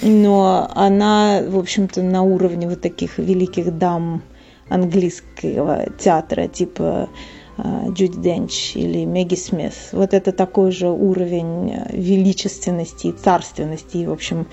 [0.01, 4.23] но она, в общем-то, на уровне вот таких великих дам
[4.69, 7.09] английского театра, типа
[7.57, 9.73] а, Джуди Денч или Мэгги Смит.
[9.91, 14.47] Вот это такой же уровень величественности и царственности, и, в общем,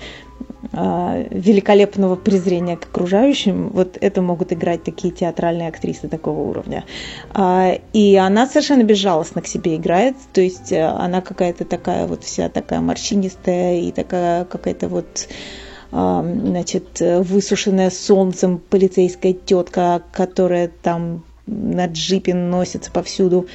[0.71, 6.85] великолепного презрения к окружающим, вот это могут играть такие театральные актрисы такого уровня.
[7.33, 12.23] А, и она совершенно безжалостно к себе играет, то есть э, она какая-то такая вот
[12.23, 15.27] вся такая морщинистая и такая какая-то вот
[15.91, 23.47] а, значит, высушенная солнцем полицейская тетка, которая там на джипе носится повсюду.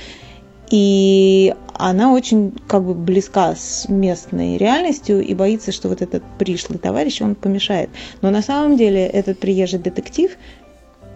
[0.71, 6.79] И она очень как бы близка с местной реальностью и боится, что вот этот пришлый
[6.79, 7.91] товарищ, он помешает.
[8.23, 10.37] Но на самом деле этот приезжий детектив,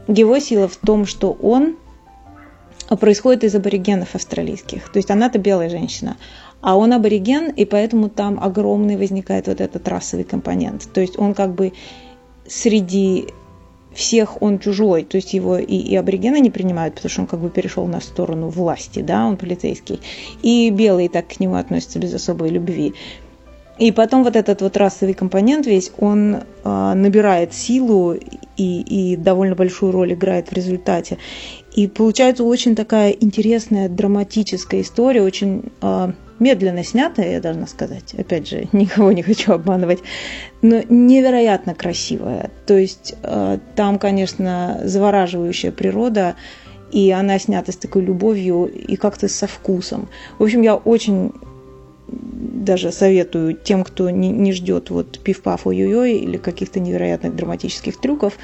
[0.09, 1.77] его сила в том, что он
[3.01, 4.91] происходит из аборигенов австралийских.
[4.91, 6.17] То есть она-то белая женщина,
[6.61, 10.89] а он абориген, и поэтому там огромный возникает вот этот расовый компонент.
[10.93, 11.73] То есть он как бы
[12.47, 13.29] среди
[13.95, 17.41] всех он чужой, то есть его и, и аборигены не принимают, потому что он как
[17.41, 20.01] бы перешел на сторону власти, да, он полицейский,
[20.43, 22.95] и белые так к нему относятся без особой любви.
[23.79, 28.23] И потом вот этот вот расовый компонент весь, он э, набирает силу и,
[28.57, 31.19] и довольно большую роль играет в результате.
[31.75, 38.15] И получается очень такая интересная, драматическая история, очень э, медленно снятая, я должна сказать.
[38.15, 40.01] Опять же, никого не хочу обманывать,
[40.63, 42.53] но невероятно красивая.
[42.67, 46.37] То есть э, там, конечно, завораживающая природа,
[46.93, 50.09] и она снята с такой любовью и как-то со вкусом.
[50.39, 51.33] В общем, я очень
[52.21, 58.39] даже советую тем, кто не, не ждет вот пиф-паф ой-ой-ой или каких-то невероятных драматических трюков,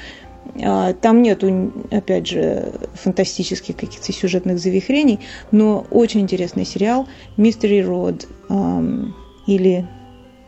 [0.63, 5.19] а, там нету, опять же, фантастических каких-то сюжетных завихрений,
[5.51, 7.07] но очень интересный сериал
[7.37, 9.13] Mystery Road
[9.47, 9.87] или,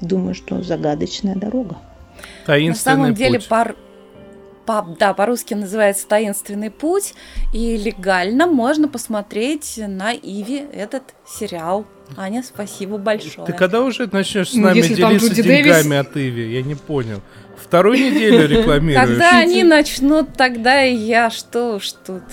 [0.01, 1.77] думаю, что загадочная дорога.
[2.47, 3.75] На самом деле, пар...
[4.65, 7.15] По, да, по-русски называется «Таинственный путь»,
[7.54, 11.86] и легально можно посмотреть на Иви этот сериал.
[12.17, 13.45] Аня, спасибо большое.
[13.45, 16.08] Ты когда уже начнешь с ну, нами ну, делиться деньгами Дэвис...
[16.08, 16.54] от Иви?
[16.54, 17.21] Я не понял.
[17.58, 19.08] Вторую неделю рекламируешь.
[19.08, 22.23] Когда они начнут, тогда и я что уж тут.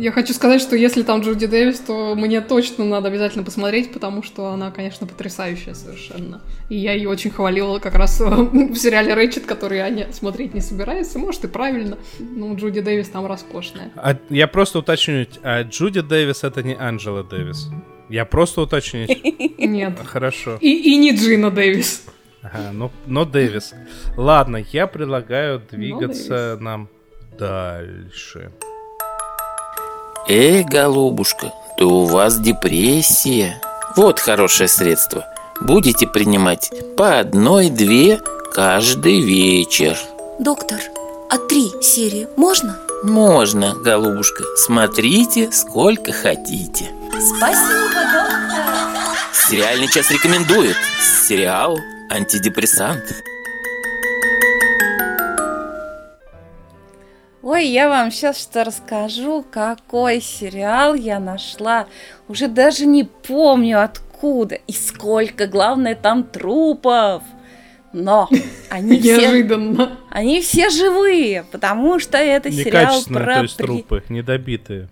[0.00, 4.22] Я хочу сказать, что если там Джуди Дэвис, то мне точно надо обязательно посмотреть, потому
[4.22, 6.40] что она, конечно, потрясающая совершенно.
[6.70, 10.62] И я ее очень хвалила как раз в сериале Рэчет, который я не, смотреть не
[10.62, 11.14] собираюсь.
[11.16, 11.98] Может, и правильно.
[12.18, 13.92] Но Джуди Дэвис там роскошная.
[13.94, 17.68] А, я просто уточню, а Джуди Дэвис это не Анджела Дэвис?
[18.08, 19.06] Я просто уточню.
[19.58, 19.98] Нет.
[20.02, 20.56] Хорошо.
[20.62, 22.06] И, и не Джина Дэвис.
[22.40, 23.74] Ага, но, но Дэвис.
[24.16, 26.88] Ладно, я предлагаю двигаться нам
[27.38, 28.50] дальше.
[30.32, 33.60] Эй, голубушка, то у вас депрессия.
[33.96, 35.26] Вот хорошее средство.
[35.60, 38.20] будете принимать по одной-две
[38.54, 39.98] каждый вечер.
[40.38, 40.78] Доктор,
[41.28, 42.78] а три серии можно?
[43.02, 44.44] Можно, голубушка.
[44.56, 46.90] Смотрите, сколько хотите.
[47.08, 49.16] Спасибо, доктор.
[49.32, 50.76] Сериальный час рекомендует.
[51.26, 51.76] Сериал
[52.08, 53.02] «Антидепрессант».
[57.52, 61.88] Ой, я вам сейчас что расскажу, какой сериал я нашла.
[62.28, 67.24] Уже даже не помню откуда и сколько, главное, там трупов.
[67.92, 68.28] Но
[68.70, 69.98] они все, Неожиданно.
[70.10, 74.88] они все живые, потому что это сериал про, то есть трупы, недобитые.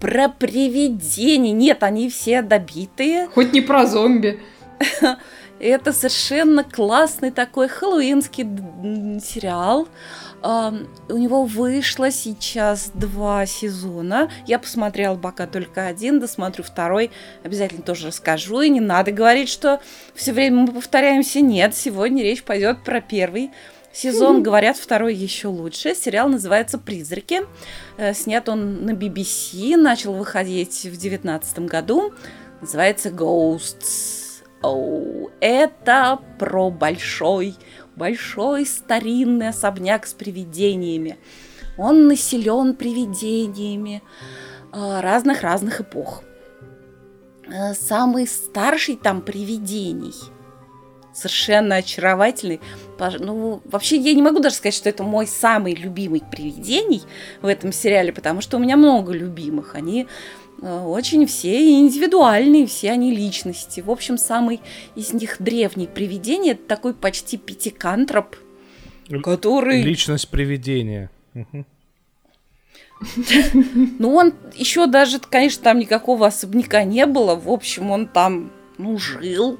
[0.00, 1.52] про привидений.
[1.52, 3.28] Нет, они все добитые.
[3.28, 4.40] Хоть не про зомби.
[5.60, 8.44] Это совершенно классный такой хэллоуинский
[9.20, 9.88] сериал.
[10.42, 14.30] У него вышло сейчас два сезона.
[14.46, 17.10] Я посмотрела пока только один, досмотрю второй.
[17.42, 18.60] Обязательно тоже расскажу.
[18.60, 19.80] И не надо говорить, что
[20.14, 21.40] все время мы повторяемся.
[21.40, 23.50] Нет, сегодня речь пойдет про первый
[23.92, 24.42] сезон.
[24.42, 25.94] Говорят, второй еще лучше.
[25.94, 27.40] Сериал называется «Призраки».
[27.96, 32.12] Э, Снят он на BBC, начал выходить в девятнадцатом году.
[32.60, 34.28] Называется «Ghosts».
[34.60, 37.54] Оу, это про большой,
[37.98, 41.18] большой старинный особняк с привидениями.
[41.76, 44.02] Он населен привидениями
[44.72, 46.22] а, разных-разных эпох.
[47.46, 50.14] Э, Самый старший там привидений
[51.18, 52.60] совершенно очаровательный.
[53.18, 57.02] Ну, вообще, я не могу даже сказать, что это мой самый любимый привидений
[57.42, 59.74] в этом сериале, потому что у меня много любимых.
[59.74, 60.06] Они
[60.62, 63.80] очень все индивидуальные, все они личности.
[63.80, 64.60] В общем, самый
[64.94, 68.36] из них древний привидение это такой почти пятикантроп,
[69.22, 69.82] который...
[69.82, 71.10] Личность привидения.
[74.00, 77.36] Ну, он еще даже, конечно, там никакого особняка не было.
[77.36, 79.58] В общем, он там, ну, жил.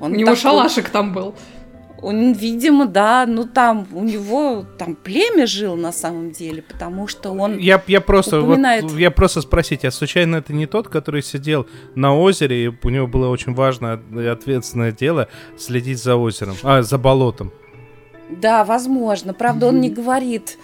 [0.00, 1.34] Он У него такой- шалашик там был.
[2.02, 7.30] Он, видимо, да, ну там у него там племя жил на самом деле, потому что
[7.32, 7.58] он...
[7.58, 11.66] Я, я просто вот, упоминает- я просто спросить, а случайно это не тот, который сидел
[11.94, 15.28] на озере, и у него было очень важное и ответственное дело
[15.58, 17.52] следить за озером, а, за болотом.
[18.30, 19.34] Да, возможно.
[19.34, 20.56] Правда, он не говорит,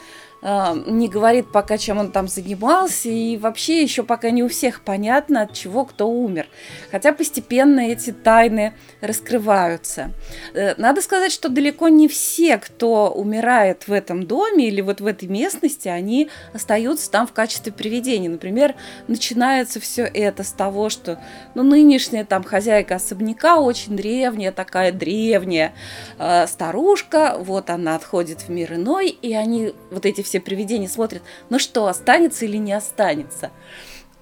[0.86, 5.42] не говорит пока, чем он там занимался, и вообще еще пока не у всех понятно,
[5.42, 6.46] от чего кто умер.
[6.92, 10.12] Хотя постепенно эти тайны раскрываются.
[10.54, 15.06] Э, Надо сказать, что далеко не все, кто умирает в этом доме или вот в
[15.06, 18.28] этой местности, они остаются там в качестве привидений.
[18.28, 18.76] Например,
[19.08, 21.20] начинается все это с того, что
[21.56, 25.74] ну, нынешняя там хозяйка особняка очень древняя, такая древняя
[26.18, 31.22] э, старушка, вот она отходит в мир иной, и они, вот эти все привидения смотрят,
[31.50, 33.50] ну что, останется или не останется?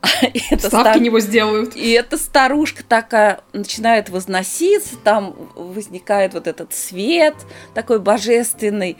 [0.35, 1.77] И эта Ставки стар- него сделают.
[1.77, 7.35] и эта старушка такая начинает возноситься, там возникает вот этот свет
[7.73, 8.99] такой божественный.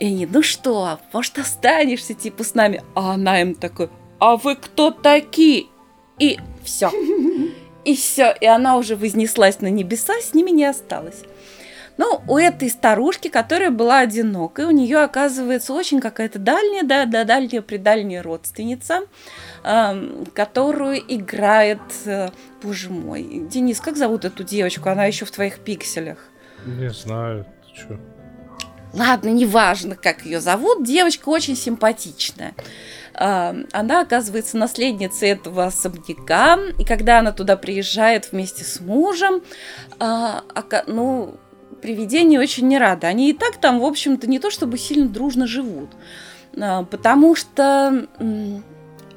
[0.00, 2.82] И они, ну что, может, останешься типа с нами?
[2.94, 3.90] А она им такой,
[4.20, 5.66] а вы кто такие?
[6.18, 6.90] И все.
[7.84, 8.34] И все.
[8.40, 11.22] И она уже вознеслась на небеса, с ними не осталось.
[11.98, 17.24] Ну, у этой старушки, которая была одинокой, у нее оказывается очень какая-то дальняя, да, да,
[17.24, 19.00] дальняя, предальняя родственница,
[19.64, 22.30] эм, которую играет, э,
[22.62, 24.88] боже мой, Денис, как зовут эту девочку?
[24.88, 26.18] Она еще в твоих пикселях.
[26.64, 27.98] Не знаю, ты чё.
[28.94, 32.54] Ладно, неважно, как ее зовут, девочка очень симпатичная.
[33.12, 39.42] Она оказывается наследницей этого особняка, и когда она туда приезжает вместе с мужем,
[39.98, 40.44] а,
[40.86, 41.38] ну,
[41.80, 43.06] привидения очень не рады.
[43.06, 45.90] Они и так там, в общем-то, не то чтобы сильно дружно живут,
[46.56, 48.06] А, потому что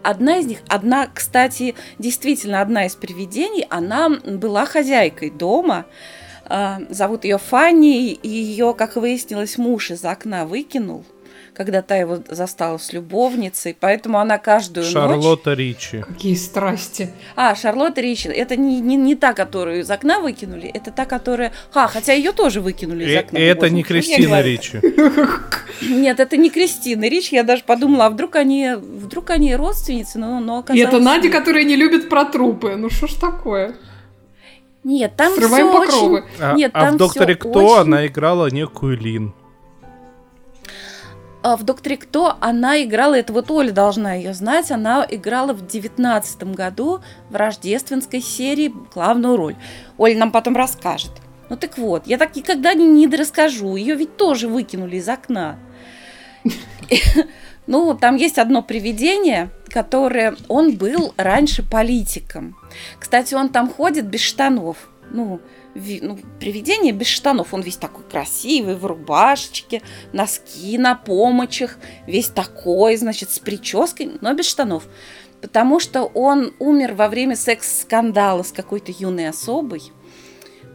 [0.03, 5.86] одна из них, одна, кстати, действительно одна из привидений, она была хозяйкой дома,
[6.45, 11.05] а, Зовут ее Фанни, и ее, как выяснилось, муж из окна выкинул,
[11.64, 14.93] когда та его застала с любовницей, поэтому она каждую ночь...
[14.93, 16.01] Шарлотта Ричи.
[16.01, 17.09] Какие страсти.
[17.36, 18.28] А, Шарлотта Ричи.
[18.30, 21.51] Это не, не, не та, которую из окна выкинули, это та, которая...
[21.74, 23.38] А, хотя ее тоже выкинули из Э, окна.
[23.38, 24.41] это Боже не Кристина?
[24.41, 24.80] Ричи.
[25.82, 27.36] Нет, это не Кристина Ричи.
[27.36, 30.88] Я даже подумала, а вдруг они, вдруг они родственницы, но, но И оказалось...
[30.88, 32.76] это Надя, которая не любит про трупы.
[32.76, 33.76] Ну что ж такое?
[34.84, 36.18] Нет, там Срываем всё покровы.
[36.22, 36.28] очень...
[36.39, 39.34] А, Нет, а там в «Докторе Кто» очень- она играла некую Лин.
[41.43, 45.65] А в «Докторе Кто» она играла, это вот Оля должна ее знать, она играла в
[45.65, 49.55] девятнадцатом году в рождественской серии главную роль.
[49.97, 51.11] Оля нам потом расскажет.
[51.49, 53.75] Ну так вот, я так никогда не, не расскажу.
[53.75, 55.57] Ее ведь тоже выкинули из окна.
[57.67, 60.35] Ну, там есть одно привидение, которое...
[60.47, 62.57] Он был раньше политиком.
[62.99, 64.89] Кстати, он там ходит без штанов.
[65.11, 65.39] ну,
[65.74, 67.53] ну, привидение без штанов.
[67.53, 69.82] Он весь такой красивый, в рубашечке,
[70.13, 74.84] носки на помочах, весь такой, значит, с прической, но без штанов.
[75.41, 79.82] Потому что он умер во время секс-скандала с какой-то юной особой.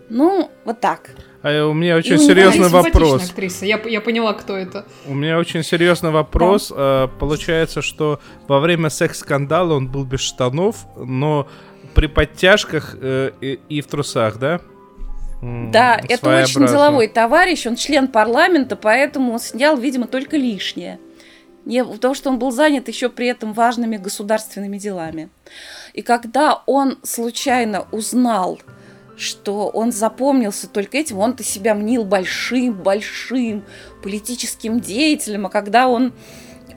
[0.09, 1.11] Ну, вот так.
[1.43, 3.31] А у меня очень И серьезный вопрос.
[3.31, 3.67] актриса.
[3.67, 4.87] Я, я поняла, кто это.
[5.07, 6.73] У меня очень серьезный вопрос.
[6.75, 11.49] Э, Получается, что во время секс-скандала он был без штанов, но
[11.95, 14.61] при подтяжках э, и, и в трусах, да?
[15.43, 20.99] Да, это очень деловой товарищ, он член парламента, поэтому он снял, видимо, только лишнее.
[21.67, 25.29] Не, потому что он был занят еще при этом важными государственными делами.
[25.95, 28.61] И когда он случайно узнал,
[29.17, 33.65] что он запомнился только этим, он-то себя мнил большим-большим
[34.03, 36.13] политическим деятелем, а когда он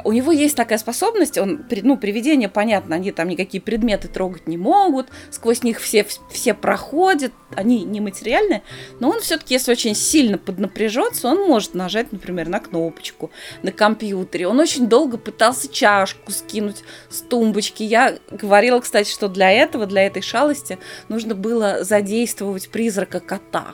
[0.03, 4.57] у него есть такая способность, он, ну, привидения, понятно, они там никакие предметы трогать не
[4.57, 8.63] могут, сквозь них все, все проходят, они нематериальные,
[8.99, 13.31] но он все-таки, если очень сильно поднапряжется, он может нажать, например, на кнопочку
[13.63, 14.47] на компьютере.
[14.47, 17.83] Он очень долго пытался чашку скинуть с тумбочки.
[17.83, 20.77] Я говорила, кстати, что для этого, для этой шалости
[21.07, 23.73] нужно было задействовать призрака кота.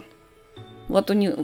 [0.88, 1.36] Вот у них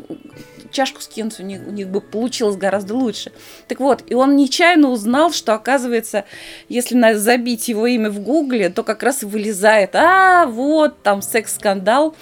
[0.72, 3.32] чашку скинуть у них, у них бы получилось гораздо лучше.
[3.68, 6.26] Так вот, и он нечаянно узнал, что, оказывается,
[6.70, 12.16] если забить его имя в гугле, то как раз и вылезает, а, вот, там секс-скандал.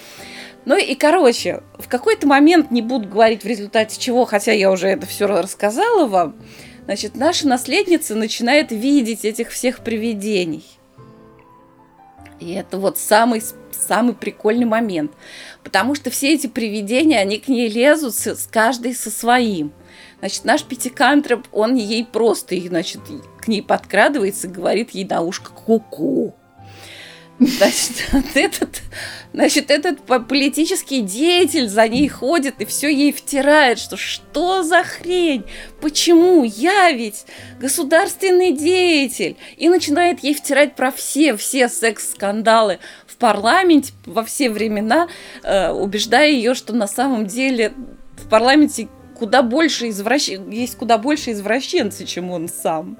[0.64, 4.88] Ну и, короче, в какой-то момент, не буду говорить в результате чего, хотя я уже
[4.88, 6.36] это все рассказала вам,
[6.84, 10.64] значит, наша наследница начинает видеть этих всех привидений.
[12.40, 15.12] И это вот самый, самый прикольный момент.
[15.62, 19.72] Потому что все эти привидения, они к ней лезут с, с каждой со своим.
[20.20, 23.00] Значит, наш пятикантроп, он ей просто, значит,
[23.40, 26.34] к ней подкрадывается и говорит ей на ушко ку-ку.
[27.40, 28.04] Значит,
[28.34, 28.82] этот,
[29.32, 34.82] значит, этот по- политический деятель за ней ходит и все ей втирает, что что за
[34.82, 35.44] хрень,
[35.80, 37.24] почему, я ведь
[37.58, 39.36] государственный деятель.
[39.56, 42.78] И начинает ей втирать про все, все секс-скандалы
[43.20, 45.06] парламенте во все времена,
[45.44, 47.72] э, убеждая ее, что на самом деле
[48.16, 48.88] в парламенте
[49.20, 50.28] куда больше извращ...
[50.28, 52.96] есть куда больше извращенцы, чем он сам.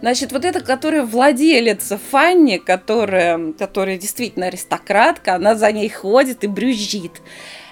[0.00, 6.46] Значит, вот эта, которая владелица Фанни, которая, которая действительно аристократка, она за ней ходит и
[6.46, 7.20] брюзжит.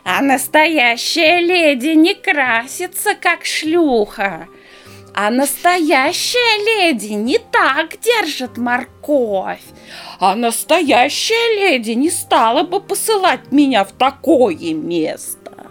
[0.05, 4.49] А настоящая леди не красится, как шлюха.
[5.21, 9.65] А настоящая леди не так держит морковь.
[10.21, 15.67] А настоящая леди не стала бы посылать меня в такое место.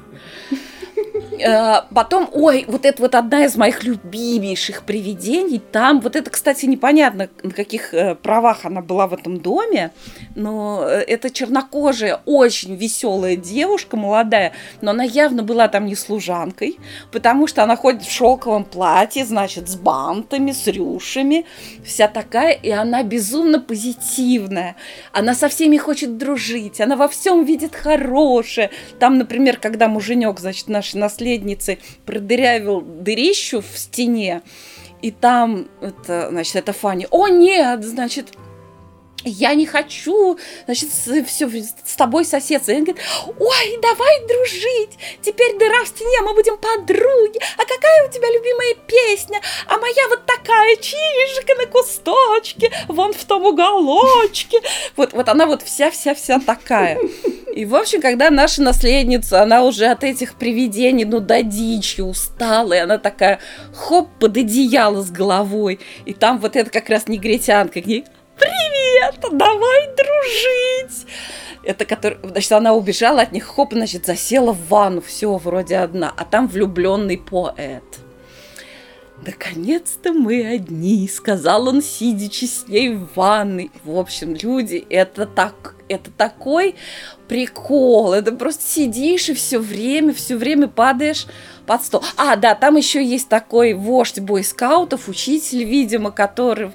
[1.40, 5.60] Э, Потом, ой, вот это вот одна из моих любимейших привидений.
[5.60, 9.92] Там, вот это, кстати, непонятно, на каких э, правах она была в этом доме,
[10.38, 16.78] но э, это чернокожая, очень веселая девушка, молодая, но она явно была там не служанкой,
[17.12, 21.46] потому что она ходит в шелковом платье, значит, с бантами, с рюшами,
[21.84, 24.76] вся такая, и она безумно позитивная.
[25.12, 28.70] Она со всеми хочет дружить, она во всем видит хорошее.
[29.00, 34.44] Там, например, когда муженек, значит, нашей наследницы продырявил дырищу в стене,
[35.02, 38.34] и там, это, значит, это Фанни, о нет, значит,
[39.24, 41.50] я не хочу, значит, все
[41.84, 42.72] с тобой соседство.
[42.72, 43.04] И он говорит,
[43.40, 47.40] ой, давай дружить, теперь дыра в стене, мы будем подруги.
[47.58, 49.42] А какая у тебя любимая песня?
[49.68, 54.62] А моя вот такая, чижика на кусточке, вон в том уголочке.
[54.96, 57.00] Вот, вот она вот вся-вся-вся такая.
[57.54, 62.74] И, в общем, когда наша наследница, она уже от этих привидений, ну, до дичи устала,
[62.74, 63.40] и она такая,
[63.74, 65.80] хоп, под одеяло с головой.
[66.06, 68.06] И там вот это как раз негритянка к ней,
[68.38, 68.67] привет,
[69.32, 71.08] давай дружить.
[71.64, 76.14] Это который, значит, она убежала от них, хоп, значит, засела в ванну, все вроде одна,
[76.16, 77.84] а там влюбленный поэт.
[79.26, 83.72] Наконец-то мы одни, сказал он, сидячи с ней в ванной.
[83.84, 86.76] В общем, люди, это так, это такой
[87.28, 88.14] прикол.
[88.14, 91.26] Это просто сидишь и все время, все время падаешь
[91.68, 92.04] под стол.
[92.16, 96.72] А, да, там еще есть такой вождь бойскаутов, учитель, видимо, который,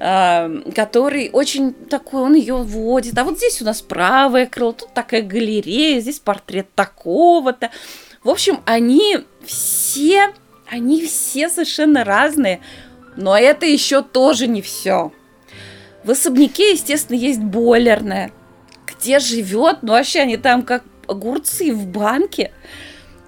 [0.00, 3.16] э, который очень такой, он ее водит.
[3.16, 7.70] А вот здесь у нас правое крыло, тут такая галерея, здесь портрет такого-то.
[8.24, 10.34] В общем, они все,
[10.68, 12.60] они все совершенно разные,
[13.16, 15.12] но это еще тоже не все.
[16.02, 18.32] В особняке, естественно, есть бойлерная,
[18.88, 22.50] где живет, ну вообще они там как огурцы в банке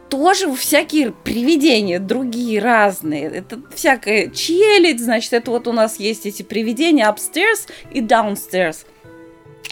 [0.09, 3.25] тоже всякие привидения, другие разные.
[3.25, 8.87] Это всякая челядь, значит, это вот у нас есть эти привидения upstairs и downstairs.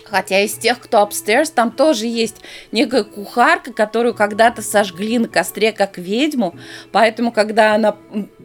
[0.04, 5.72] Хотя из тех, кто upstairs, там тоже есть некая кухарка, которую когда-то сожгли на костре
[5.72, 6.54] как ведьму,
[6.90, 7.96] поэтому, когда она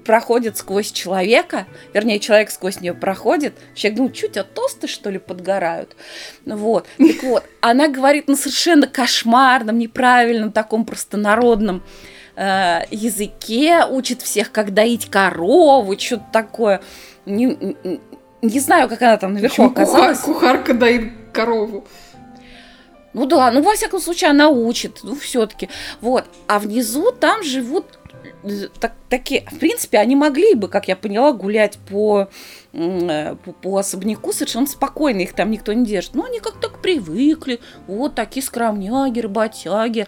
[0.08, 5.20] проходит сквозь человека, вернее, человек сквозь нее проходит, человек думает, чуть от тосты, что ли,
[5.20, 5.98] подгорают.
[6.46, 6.88] Вот.
[6.98, 11.84] Так вот, она говорит на совершенно кошмарном, неправильном, таком простонародном
[12.38, 16.82] э, языке, учит всех, как доить корову, что-то такое.
[17.26, 17.78] Не,
[18.42, 20.20] не- знаю, как она там наверху Почему оказалась.
[20.20, 21.86] кухарка доит корову?
[23.14, 25.68] Ну да, ну во всяком случае она учит, ну все-таки.
[26.00, 26.24] Вот.
[26.48, 28.00] А внизу там живут
[28.80, 32.30] так- такие, в принципе, они могли бы, как я поняла, гулять по,
[32.74, 36.16] э, по, по особняку совершенно спокойно, их там никто не держит.
[36.16, 40.08] Но они как-то так привыкли, вот такие скромняги, работяги.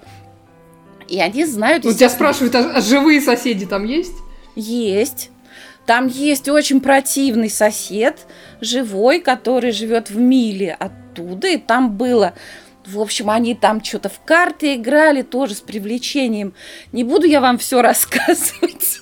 [1.07, 1.83] И они знают...
[1.83, 4.13] Ну, тебя спрашивают, а, а живые соседи там есть?
[4.55, 5.31] Есть.
[5.85, 8.27] Там есть очень противный сосед,
[8.61, 12.33] живой, который живет в миле оттуда, и там было...
[12.91, 16.53] В общем, они там что-то в карты играли, тоже с привлечением.
[16.91, 18.99] Не буду я вам все рассказывать.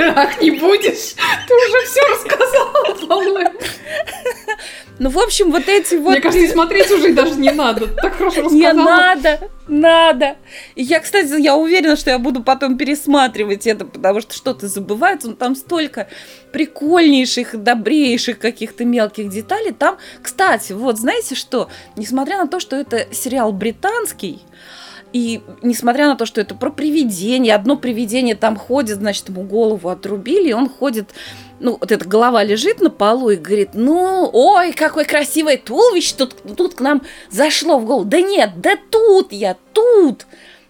[0.00, 1.14] Ах, не будешь?
[1.46, 3.60] Ты уже все рассказала, по-моему.
[4.98, 6.10] Ну, в общем, вот эти вот...
[6.10, 7.86] Мне кажется, смотреть уже даже не надо.
[7.86, 8.74] Так хорошо Не рассказала.
[8.84, 10.36] надо, надо.
[10.74, 15.28] И я, кстати, я уверена, что я буду потом пересматривать это, потому что что-то забывается.
[15.28, 16.08] Но там столько
[16.52, 19.72] прикольнейших, добрейших каких-то мелких деталей.
[19.72, 21.70] Там, кстати, вот знаете что?
[21.96, 24.40] Несмотря на то, что это сериал британский,
[25.12, 29.88] и несмотря на то, что это про привидение, одно привидение там ходит, значит, ему голову
[29.88, 31.10] отрубили, и он ходит,
[31.58, 36.36] ну, вот эта голова лежит на полу и говорит, ну, ой, какое красивое туловище тут,
[36.56, 38.04] тут к нам зашло в голову.
[38.04, 40.26] Да нет, да тут я, тут.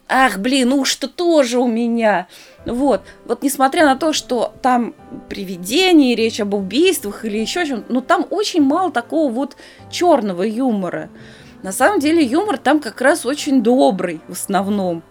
[0.09, 2.27] Ах, блин, ну что тоже у меня.
[2.67, 4.95] Вот, вот несмотря на то, что там
[5.29, 9.57] привидение, речь об убийствах или еще чем-то, но там очень мало такого вот
[9.91, 11.11] черного юмора.
[11.63, 15.03] На самом деле юмор там как раз очень добрый в основном.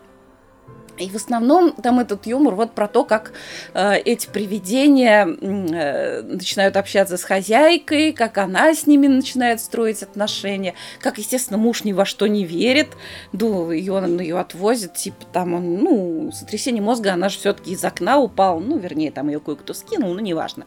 [1.00, 3.32] И в основном там этот юмор вот про то, как
[3.74, 10.76] э, эти привидения э, начинают общаться с хозяйкой, как она с ними начинает строить отношения,
[11.00, 12.90] как, естественно, муж ни во что не верит,
[13.32, 17.84] ну, ее, он ее отвозит, типа там, он, ну, сотрясение мозга, она же все-таки из
[17.84, 20.66] окна упала, ну, вернее, там ее кое-кто скинул, ну, неважно.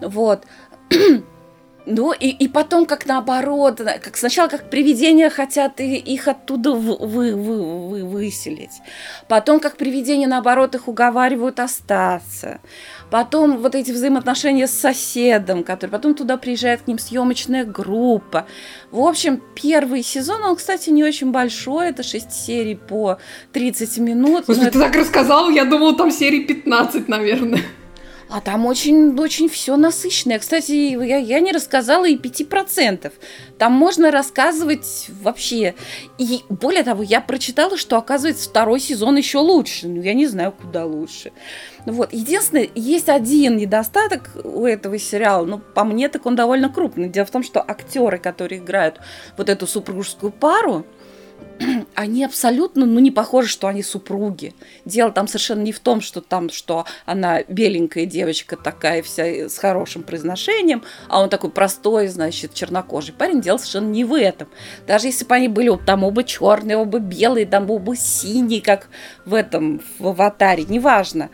[0.00, 0.44] Вот.
[1.90, 7.34] Ну, и, и потом, как наоборот, как сначала как привидения хотят их оттуда вы, вы,
[7.34, 8.80] вы, вы- выселить.
[9.28, 12.60] Потом, как привидения, наоборот, их уговаривают остаться.
[13.10, 18.46] Потом вот эти взаимоотношения с соседом, который потом туда приезжает к ним съемочная группа.
[18.92, 23.18] В общем, первый сезон, он, кстати, не очень большой, это 6 серий по
[23.52, 24.44] 30 минут.
[24.46, 27.62] но Слушай, это- ты так рассказал, я думала, там серии 15, наверное.
[28.30, 30.38] А там очень, очень все насыщенное.
[30.38, 33.12] Кстати, я, я не рассказала и 5%.
[33.58, 35.74] Там можно рассказывать вообще.
[36.16, 39.88] И более того, я прочитала, что, оказывается, второй сезон еще лучше.
[39.88, 41.32] Ну, я не знаю, куда лучше.
[41.86, 42.12] Вот.
[42.12, 45.44] Единственное, есть один недостаток у этого сериала.
[45.44, 47.08] Ну, по мне, так он довольно крупный.
[47.08, 49.00] Дело в том, что актеры, которые играют
[49.36, 50.86] вот эту супружескую пару,
[51.94, 54.54] они абсолютно, ну, не похожи, что они супруги.
[54.84, 59.58] Дело там совершенно не в том, что там, что она беленькая девочка такая вся с
[59.58, 63.40] хорошим произношением, а он такой простой, значит, чернокожий парень.
[63.40, 64.48] Дело совершенно не в этом.
[64.86, 68.88] Даже если бы они были вот там оба черные, оба белые, там оба синие, как
[69.24, 71.30] в этом, в аватаре, неважно.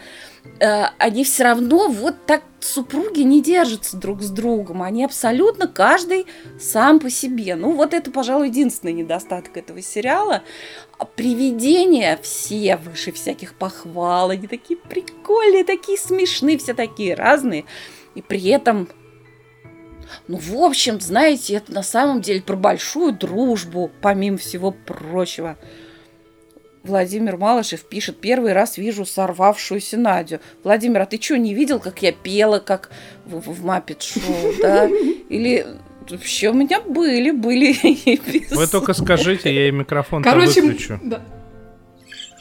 [0.60, 4.82] Э, Они все равно вот так супруги не держатся друг с другом.
[4.82, 6.26] Они абсолютно каждый
[6.58, 7.54] сам по себе.
[7.54, 10.42] Ну, вот это, пожалуй, единственный недостаток этого сериала.
[10.98, 14.30] А Привидения все выше всяких похвал.
[14.30, 17.64] Они такие прикольные, такие смешные, все такие разные.
[18.14, 18.88] И при этом
[20.28, 25.58] ну, в общем, знаете, это на самом деле про большую дружбу, помимо всего прочего.
[26.86, 30.40] Владимир Малышев пишет, первый раз вижу сорвавшуюся Надю.
[30.64, 32.90] Владимир, а ты что, не видел, как я пела, как
[33.24, 34.22] в, в Маппет Шоу,
[34.62, 34.88] да?
[35.28, 35.66] Или
[36.08, 38.56] вообще у меня были, были эпизоды.
[38.56, 41.00] Вы только скажите, я и микрофон Короче, выключу.
[41.02, 41.20] да.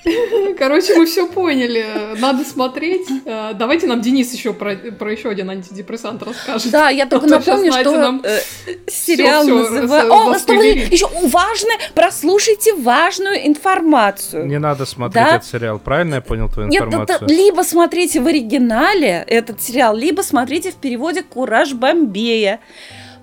[0.58, 1.86] Короче, мы все поняли.
[2.20, 3.08] Надо смотреть.
[3.26, 6.72] Э, Давайте нам Денис еще про, про еще один антидепрессант расскажет.
[6.72, 8.40] Да, я только А напомню, что нам э,
[8.88, 10.14] сериал всё называется...
[10.14, 10.92] О, приберет.
[10.92, 14.46] еще важное, прослушайте важную информацию.
[14.46, 15.36] Не надо смотреть Да.
[15.38, 17.20] этот сериал, правильно я понял твою Нет, информацию?
[17.20, 22.60] то либо смотрите в оригинале этот сериал, либо смотрите в переводе «Кураж Бомбея».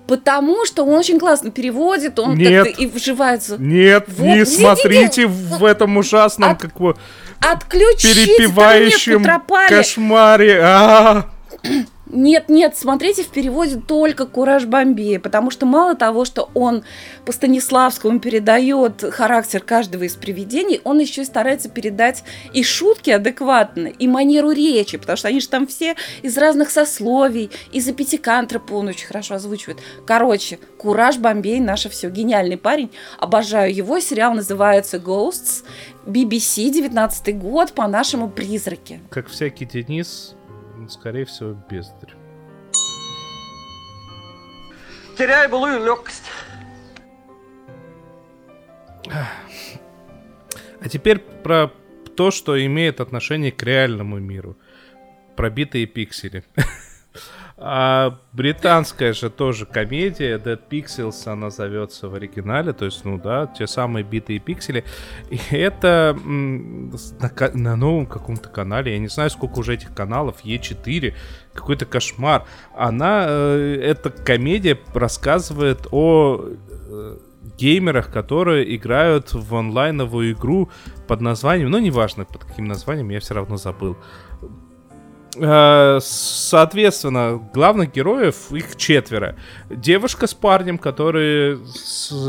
[0.07, 2.77] Потому что он очень классно переводит, он Нет.
[2.77, 3.55] и вживается.
[3.57, 6.95] Нет, Вот, не не- смотрите в этом ужасном, От- как бы,
[8.01, 9.23] перепевающем
[9.69, 10.59] кошмаре.
[10.61, 11.25] А,
[11.63, 16.83] Нет, нет, смотрите в переводе только Кураж Бомбея, потому что мало того, что он
[17.25, 23.87] по Станиславскому передает характер каждого из привидений, он еще и старается передать и шутки адекватно,
[23.87, 28.73] и манеру речи, потому что они же там все из разных сословий, и за пятикантропа
[28.73, 29.79] он очень хорошо озвучивает.
[30.05, 35.63] Короче, Кураж Бомбей, наше все, гениальный парень, обожаю его, сериал называется Ghosts,
[36.05, 39.01] BBC, 19 год, по-нашему призраки.
[39.09, 40.35] Как всякий Денис,
[40.93, 42.13] скорее всего, бездарь.
[45.17, 46.23] Теряю былую легкость.
[50.79, 51.71] А теперь про
[52.15, 54.57] то, что имеет отношение к реальному миру.
[55.35, 56.43] Пробитые пиксели.
[57.65, 63.47] А британская же тоже комедия, Dead Pixels она зовется в оригинале, то есть, ну да,
[63.47, 64.83] те самые битые пиксели.
[65.29, 71.13] И это на, на новом каком-то канале, я не знаю, сколько уже этих каналов, Е4,
[71.53, 72.43] какой-то кошмар.
[72.75, 77.17] Она, э, эта комедия рассказывает о э,
[77.57, 80.69] геймерах, которые играют в онлайновую игру
[81.07, 83.95] под названием, ну, неважно под каким названием, я все равно забыл.
[85.35, 89.35] Э, соответственно, главных героев их четверо.
[89.69, 91.59] Девушка с парнем, которые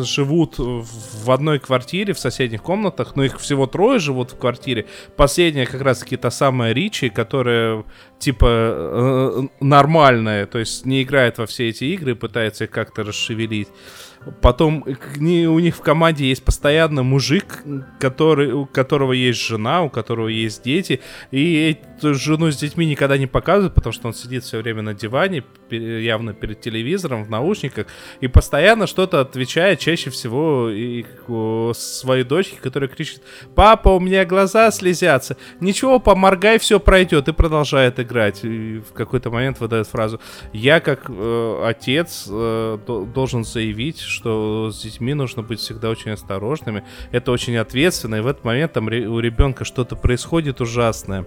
[0.03, 4.87] живут в одной квартире, в соседних комнатах, но их всего трое живут в квартире.
[5.17, 7.85] Последняя как раз-таки та самая Ричи, которая
[8.19, 13.69] типа э, нормальная, то есть не играет во все эти игры, пытается их как-то расшевелить.
[14.41, 17.63] Потом у них в команде есть постоянно мужик,
[17.99, 21.01] который, у которого есть жена, у которого есть дети.
[21.31, 24.95] И эту жену с детьми никогда не показывают, потому что он сидит все время на
[24.95, 27.87] диване, явно перед телевизором, в наушниках,
[28.21, 31.05] и постоянно что-то отвечает, чаще всего и
[31.75, 33.23] своей дочке, которая кричит,
[33.55, 35.37] папа, у меня глаза слезятся.
[35.61, 38.45] Ничего, поморгай, все пройдет, и продолжает играть.
[38.45, 40.21] И в какой-то момент выдает фразу,
[40.53, 42.79] я как э, отец э,
[43.15, 46.85] должен заявить, что с детьми нужно быть всегда очень осторожными.
[47.13, 51.27] Это очень ответственно, и в этот момент там у ребенка что-то происходит ужасное.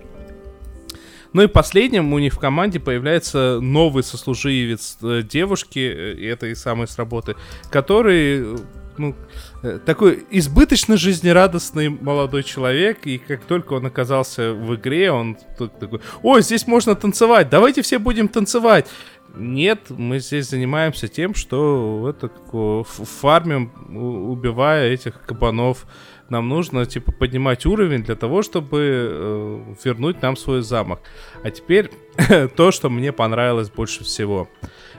[1.33, 6.87] Ну и последним у них в команде появляется новый сослуживец э, девушки, э, этой самой
[6.87, 7.35] с работы,
[7.69, 8.57] который э,
[8.97, 9.15] ну,
[9.85, 16.41] такой избыточно жизнерадостный молодой человек, и как только он оказался в игре, он такой, ой,
[16.41, 18.87] здесь можно танцевать, давайте все будем танцевать.
[19.35, 22.31] Нет, мы здесь занимаемся тем, что это
[22.83, 23.71] фармим,
[24.31, 25.85] убивая этих кабанов.
[26.29, 30.99] Нам нужно, типа, поднимать уровень для того, чтобы э, вернуть нам свой замок.
[31.43, 31.91] А теперь
[32.55, 34.49] то, что мне понравилось больше всего.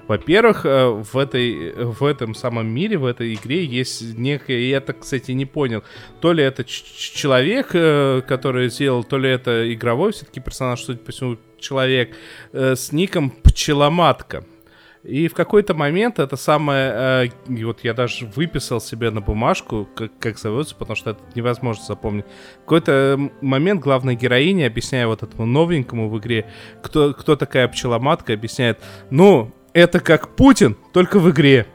[0.09, 5.01] Во-первых, э, в, этой, в этом самом мире, в этой игре есть некое, я так,
[5.01, 5.85] кстати, не понял,
[6.21, 11.13] то ли это человек, э, который сделал, то ли это игровой все-таки персонаж, судя по
[11.13, 12.17] всему, человек
[12.53, 14.45] э, с ником Пчеломатка.
[15.05, 20.11] И в какой-то момент это самое, э, вот я даже выписал себе на бумажку, как,
[20.19, 22.25] как зовется, потому что это невозможно запомнить.
[22.57, 26.51] В какой-то момент главная героиня, объясняя вот этому новенькому в игре,
[26.83, 28.81] кто, кто такая пчеломатка, объясняет,
[29.11, 31.67] ну, это как Путин, только в игре.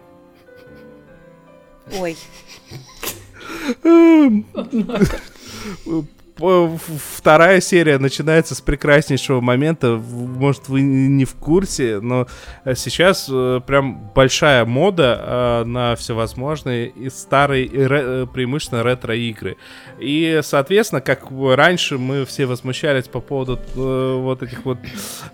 [2.00, 2.16] Ой.
[6.36, 10.02] Вторая серия начинается с прекраснейшего момента.
[10.02, 12.26] Может, вы не в курсе, но
[12.76, 19.58] сейчас э, прям большая мода э, на всевозможные и старые, и ре, преимущественно ретро-игры.
[20.00, 24.80] И, соответственно, как раньше мы все возмущались по поводу э, вот этих вот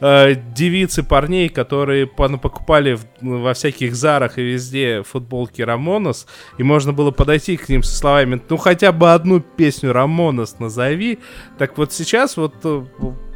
[0.02, 6.28] девиц и парней, которые покупали во всяких зарах и везде футболки Рамонос,
[6.58, 10.89] и можно было подойти к ним со словами, ну хотя бы одну песню Рамонос назови,
[10.90, 11.20] назови.
[11.58, 12.84] Так вот сейчас вот э,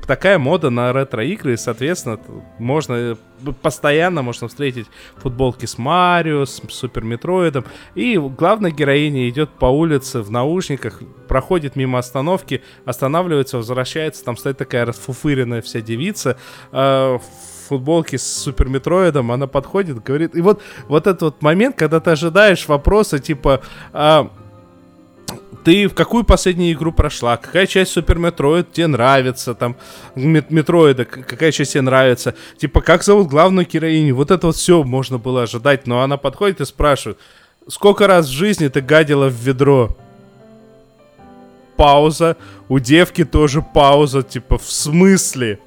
[0.07, 2.19] такая мода на ретро-игры, и, соответственно,
[2.59, 3.15] можно э,
[3.61, 4.87] постоянно можно встретить
[5.17, 11.75] футболки с Марио, с Супер Метроидом, и главная героиня идет по улице в наушниках, проходит
[11.75, 16.37] мимо остановки, останавливается, возвращается, там стоит такая расфуфыренная вся девица,
[16.71, 17.21] э, в
[17.69, 21.99] футболке с Super Metroid ом, она подходит, говорит, и вот, вот этот вот момент, когда
[21.99, 23.61] ты ожидаешь вопроса, типа,
[23.93, 24.27] э,
[25.63, 29.75] ты в какую последнюю игру прошла, какая часть Super Metroid тебе нравится, там,
[30.15, 34.83] Metroid а, какая часть тебе нравится, типа, как зовут главную героиню, вот это вот все
[34.83, 37.17] можно было ожидать, но она подходит и спрашивает,
[37.67, 39.95] сколько раз в жизни ты гадила в ведро?
[41.75, 42.37] Пауза,
[42.69, 45.59] у девки тоже пауза, типа, в смысле?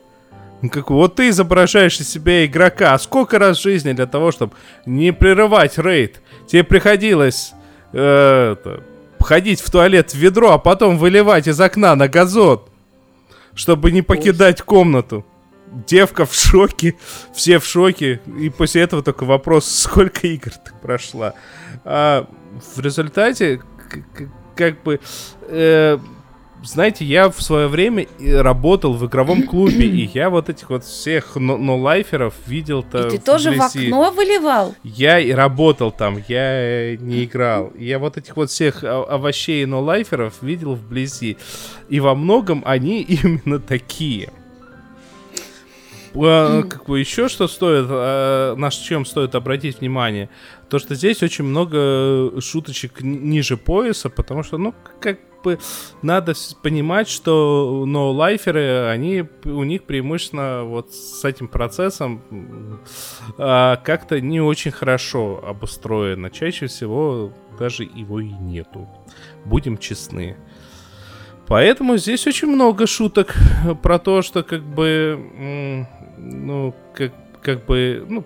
[0.63, 4.33] Ну, как, вот ты изображаешь из себя игрока, а сколько раз в жизни для того,
[4.33, 4.55] чтобы
[4.87, 7.53] не прерывать рейд, тебе приходилось
[7.93, 8.83] э, это,
[9.21, 12.63] ходить в туалет в ведро, а потом выливать из окна на газон,
[13.55, 15.25] чтобы не покидать комнату.
[15.89, 16.97] девка в шоке,
[17.35, 21.35] все в шоке, и после этого только вопрос, сколько игр ты прошла.
[21.85, 22.29] А
[22.75, 23.61] в результате,
[24.55, 25.01] как бы,
[25.43, 25.99] э,
[26.67, 31.37] знаете, я в свое время работал в игровом клубе, и я вот этих вот всех
[31.37, 34.75] нолайферов видел-то И ты тоже в окно выливал?
[34.83, 37.73] Я и работал там, я не играл.
[37.79, 41.37] Я вот этих вот всех овощей нолайферов видел вблизи.
[41.89, 44.31] И во многом они именно такие.
[46.19, 50.31] А, как бы еще что стоит, а, на чем стоит обратить внимание,
[50.69, 55.59] то что здесь очень много шуточек ниже пояса, потому что, ну, как бы
[56.03, 62.21] надо понимать, что ноулайферы, они, у них преимущественно вот с этим процессом
[63.39, 66.31] а, как-то не очень хорошо обустроено.
[66.31, 68.89] Чаще всего даже его и нету.
[69.45, 70.37] Будем честны.
[71.47, 73.35] Поэтому здесь очень много шуток
[73.83, 78.25] про то, что как бы, ну, как, как бы, ну,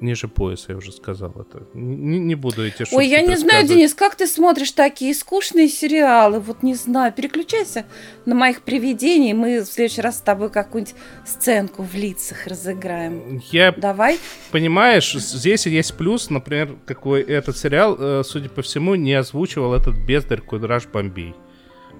[0.00, 1.66] ниже пояса, я уже сказал это.
[1.74, 5.68] Не, не буду эти шутки Ой, я не знаю, Денис, как ты смотришь такие скучные
[5.68, 6.40] сериалы?
[6.40, 7.86] Вот не знаю, переключайся
[8.26, 10.94] на моих привидений, мы в следующий раз с тобой какую-нибудь
[11.26, 13.42] сценку в лицах разыграем.
[13.50, 13.72] Я...
[13.72, 14.18] Давай.
[14.50, 19.96] Понимаешь, здесь есть плюс, например, какой этот сериал, э, судя по всему, не озвучивал этот
[19.96, 21.34] бездарь Кудраш Бомбей.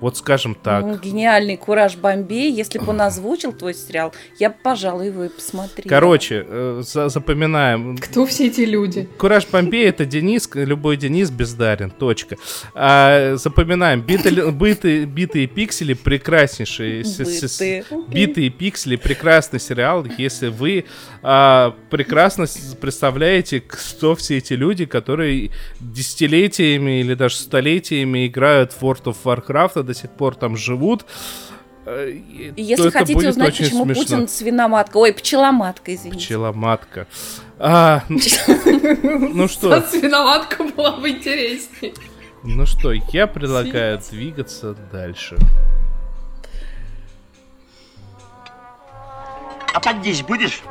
[0.04, 0.84] Вот скажем так.
[0.84, 2.52] Ну, гениальный Кураж Бомбей.
[2.52, 5.88] Если бы он озвучил твой сериал, я бы, пожалуй, его и посмотрела.
[5.88, 7.96] Короче, э, за запоминаем.
[7.96, 9.08] Кто все эти люди?
[9.16, 11.90] Кураж Бомбей это Денис, любой Денис бездарен.
[11.90, 12.36] Точка.
[12.74, 14.02] А, запоминаем.
[14.02, 17.02] Биты, быты, битые пиксели прекраснейшие.
[17.02, 17.84] Быты.
[18.08, 20.04] Битые пиксели прекрасный сериал.
[20.18, 20.84] Если вы
[21.22, 22.44] а, прекрасно
[22.78, 25.50] представляете, кто все эти люди, которые
[25.80, 31.06] десятилетиями или даже столетиями играют в World of Warcraft до сих пор там живут.
[31.86, 32.12] Э,
[32.56, 34.02] Если хотите узнать, почему смешно.
[34.02, 36.24] Путин свиноматка, ой, пчеломатка, извините.
[36.26, 37.06] Пчеломатка.
[37.58, 38.18] А, ну
[39.48, 39.80] что?
[39.82, 41.94] Свиноматка была бы интереснее.
[42.42, 45.36] Ну что, я предлагаю двигаться дальше.
[49.72, 50.62] А поддись будешь?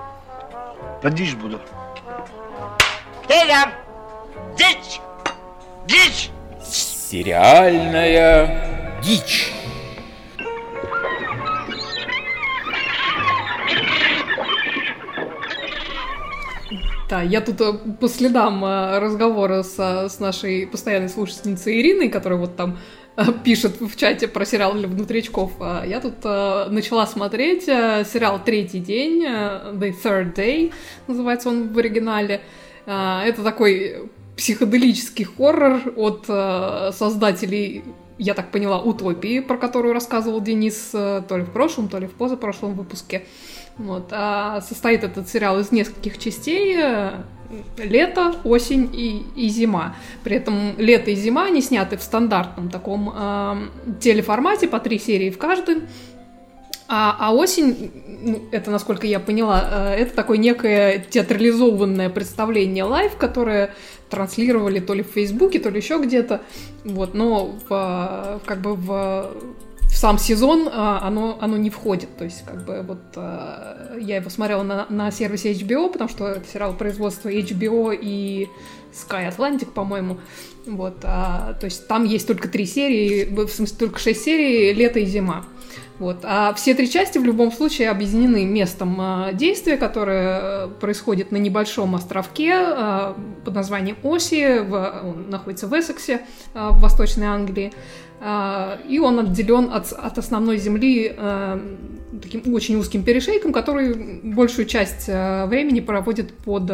[1.02, 1.60] Поддись буду.
[3.28, 3.72] Теля!
[4.58, 5.00] Дичь!
[5.88, 6.30] Дичь!
[6.64, 9.54] Сериальная дичь.
[17.10, 22.39] Да, я тут э, по следам э, разговора с, с нашей постоянной слушательницей Ириной, которая
[22.39, 22.80] вот там
[23.18, 25.51] э, пишет в чате про сериал для внутричков.
[25.86, 30.74] Я тут начала смотреть сериал «Третий день», «The Third Day»
[31.06, 32.41] называется он в оригинале.
[32.88, 36.26] Это такой психоделический хоррор от
[36.95, 37.84] создателей
[38.18, 42.07] я так поняла, утопии, про которую рассказывал Денис э, то ли в прошлом, то ли
[42.07, 43.26] в позапрошлом выпуске.
[43.78, 44.09] Вот.
[44.11, 46.78] А состоит этот сериал из нескольких частей.
[46.78, 47.24] Э,
[47.78, 49.95] лето, осень и, и зима.
[50.24, 53.55] При этом лето и зима они сняты в стандартном таком э,
[53.99, 55.84] телеформате, по три серии в каждом.
[56.88, 57.91] А, а осень,
[58.22, 63.74] ну, это, насколько я поняла, э, это такое некое театрализованное представление live, которое
[64.10, 66.41] транслировали то ли в Фейсбуке, то ли еще где-то.
[66.84, 69.32] Вот, но в, как бы в,
[69.93, 72.18] в сам сезон а, оно, оно не входит.
[72.18, 76.28] То есть, как бы вот а, я его смотрела на, на сервисе HBO, потому что
[76.28, 78.49] это сериал производства HBO и
[78.91, 80.20] Sky Atlantic, по-моему.
[80.66, 84.99] Вот, а, то есть там есть только три серии, в смысле только шесть серий, лето
[84.99, 85.45] и зима.
[86.00, 86.20] Вот.
[86.24, 91.38] А все три части в любом случае объединены местом а, действия, которое э, происходит на
[91.38, 93.16] небольшом островке а,
[93.46, 96.22] под названием Оси, в, он находится в Эссексе,
[96.54, 97.72] а, в Восточной Англии.
[98.88, 101.14] И он отделен от, от основной земли
[102.22, 106.72] таким очень узким перешейком, который большую часть времени проводит под,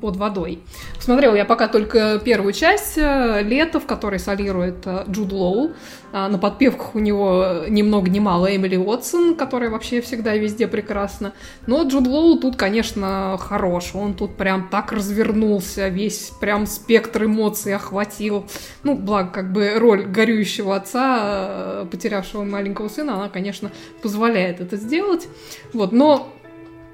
[0.00, 0.58] под водой.
[0.96, 5.70] Посмотрела я пока только первую часть «Лето», в которой солирует Джуд Лоу.
[6.12, 11.34] На подпевках у него ни много ни мало Эмили Уотсон, которая вообще всегда везде прекрасна.
[11.66, 13.94] Но Джуд Лоу тут, конечно, хорош.
[13.94, 18.46] Он тут прям так развернулся, весь прям спектр эмоций охватил.
[18.82, 23.70] Ну, благо, как бы роль горюющего отца, э, потерявшего маленького сына, она, конечно,
[24.02, 25.28] позволяет это сделать.
[25.72, 26.32] Вот, но,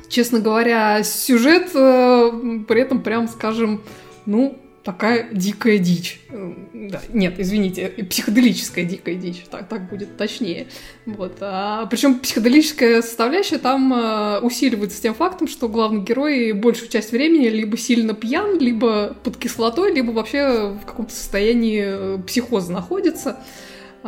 [0.09, 2.31] честно говоря, сюжет э,
[2.69, 3.83] при этом прям, скажем,
[4.27, 6.21] ну, такая дикая дичь.
[6.31, 10.69] Да, нет, извините, психоделическая дикая дичь, так, так будет точнее.
[11.07, 11.39] Вот.
[11.41, 17.49] А, причем психоделическая составляющая там а, усиливается тем фактом, что главный герой большую часть времени
[17.49, 23.41] либо сильно пьян, либо под кислотой, либо вообще в каком-то состоянии э, психоза находится.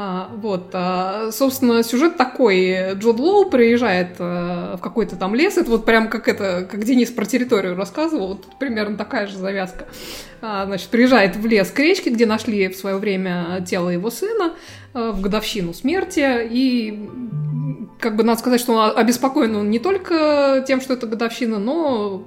[0.01, 2.95] А, вот, а, собственно, сюжет такой.
[2.95, 5.57] Джуд Лоу приезжает а, в какой-то там лес.
[5.59, 8.29] Это вот прям как это, как Денис про территорию рассказывал.
[8.29, 9.87] Вот примерно такая же завязка.
[10.41, 14.53] А, значит, приезжает в лес к речке, где нашли в свое время тело его сына
[14.95, 16.47] а, в годовщину смерти.
[16.49, 17.11] И
[17.99, 22.23] как бы надо сказать, что он обеспокоен он не только тем, что это годовщина, но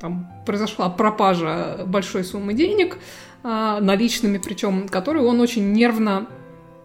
[0.00, 2.96] там произошла пропажа большой суммы денег,
[3.42, 6.26] а, наличными причем, которые он очень нервно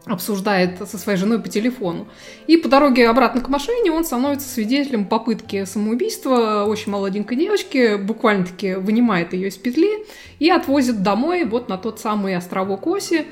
[0.06, 2.08] обсуждает со своей женой по телефону.
[2.48, 8.76] И по дороге обратно к машине он становится свидетелем попытки самоубийства очень молоденькой девочки, буквально-таки
[8.76, 10.06] вынимает ее из петли
[10.40, 13.26] и отвозит домой вот на тот самый островок Оси,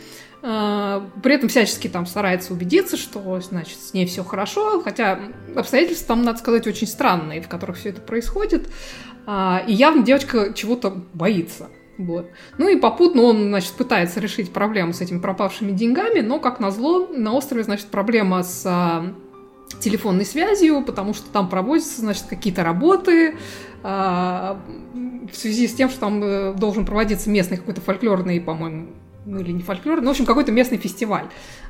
[0.46, 5.20] а, при этом всячески там старается убедиться, что, значит, с ней все хорошо, хотя
[5.56, 8.68] обстоятельства там, надо сказать, очень странные, в которых все это происходит.
[9.26, 11.70] А, и явно девочка чего-то боится.
[11.98, 12.32] Вот.
[12.58, 17.08] Ну и попутно он, значит, пытается решить проблему с этими пропавшими деньгами, но, как назло,
[17.08, 19.14] на острове, значит, проблема с а,
[19.80, 23.38] телефонной связью, потому что там проводятся, значит, какие-то работы
[23.84, 24.60] а,
[25.32, 28.88] в связи с тем, что там а, должен проводиться местный какой-то фольклорный, по-моему,
[29.26, 31.26] ну или не фольклор, ну, в общем, какой-то местный фестиваль.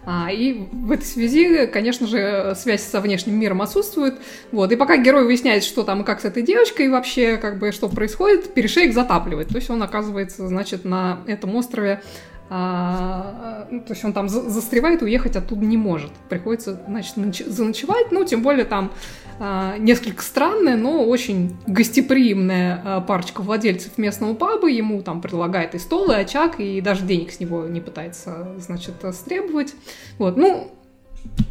[0.06, 4.16] А, и в этой связи, конечно же, связь со внешним миром отсутствует.
[4.51, 4.72] Вот.
[4.72, 7.89] И пока герой выясняет, что там и как с этой девочкой вообще, как бы, что
[7.89, 9.49] происходит, перешейк затапливает.
[9.49, 12.01] То есть он оказывается, значит, на этом острове
[12.50, 16.12] а, ну, то есть он там застревает, уехать оттуда не может.
[16.30, 18.91] Приходится, значит, заночевать, ну, тем более там
[19.39, 24.68] а, несколько странная, но очень гостеприимная а, парочка владельцев местного паба.
[24.68, 28.96] Ему там предлагает и стол, и очаг, и даже денег с него не пытается, значит,
[29.14, 29.74] стребовать.
[30.18, 30.72] Вот, ну,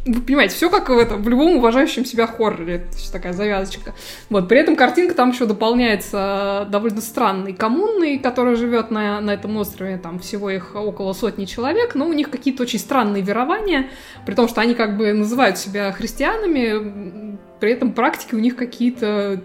[0.05, 2.79] вы понимаете, все как в, этом, в любом уважающем себя хорроре.
[2.79, 3.93] То есть такая завязочка.
[4.29, 9.55] Вот, при этом картинка там еще дополняется довольно странной коммунной, которая живет на, на этом
[9.57, 9.97] острове.
[9.97, 13.89] Там всего их около сотни человек, но у них какие-то очень странные верования,
[14.25, 19.41] при том, что они как бы называют себя христианами, при этом практики у них какие-то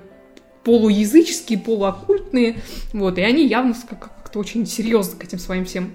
[0.64, 2.56] полуязыческие, полуоккультные,
[2.92, 5.92] вот, и они явно как-то очень серьезно к этим своим всем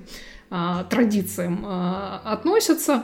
[0.49, 3.03] а, традициям а, относятся.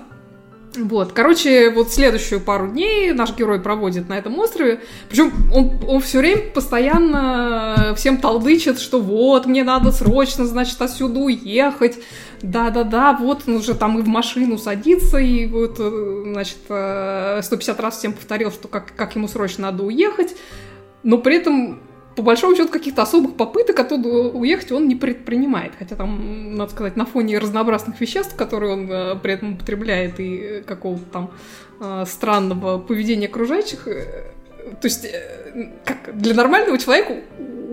[0.78, 4.82] Вот, короче, вот следующую пару дней наш герой проводит на этом острове.
[5.09, 11.20] Причем он, он все время постоянно всем толдычит, что вот, мне надо срочно, значит, отсюда
[11.20, 11.97] уехать.
[12.43, 17.82] Да-да-да, вот он уже там и в машину садится, и вот, э, значит, 150 э,
[17.82, 20.36] раз всем повторил, что как, как ему срочно надо уехать.
[21.01, 21.80] Но при этом
[22.20, 25.72] по большому счету, каких-то особых попыток оттуда уехать он не предпринимает.
[25.80, 30.61] Хотя там, надо сказать, на фоне разнообразных веществ, которые он э, при этом употребляет, и
[30.67, 31.32] какого-то там
[31.80, 34.34] э, странного поведения окружающих, э,
[34.82, 37.15] то есть, э, как для нормального человека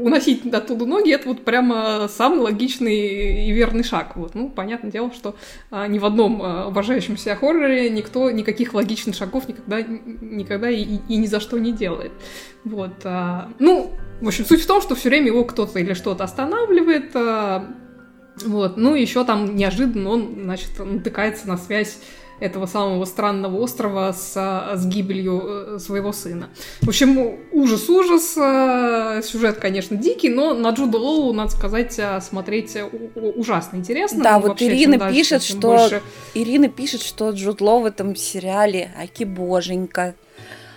[0.07, 4.17] уносить оттуда ноги, это вот прямо самый логичный и верный шаг.
[4.17, 4.35] Вот.
[4.35, 5.35] Ну, понятное дело, что
[5.71, 10.83] а, ни в одном а, уважающем себя хорроре никто никаких логичных шагов никогда, никогда и,
[10.83, 12.13] и ни за что не делает.
[12.65, 12.95] Вот.
[13.05, 13.91] А, ну,
[14.21, 17.11] в общем, суть в том, что все время его кто-то или что-то останавливает.
[17.15, 17.67] А,
[18.45, 18.77] вот.
[18.77, 21.99] Ну, еще там неожиданно он, значит, натыкается на связь
[22.41, 24.35] этого самого странного острова с,
[24.75, 26.51] с гибелью э, своего сына.
[26.83, 32.77] В общем, ужас-ужас, э, сюжет, конечно, дикий, но на Джуда Лоу, надо сказать, э, смотреть
[33.15, 34.23] ужасно интересно.
[34.23, 36.03] Да, вот Вообще, Ирина дальше, пишет, что больше...
[36.35, 40.15] Ирина пишет, что Джуд Лоу в этом сериале, аки боженька.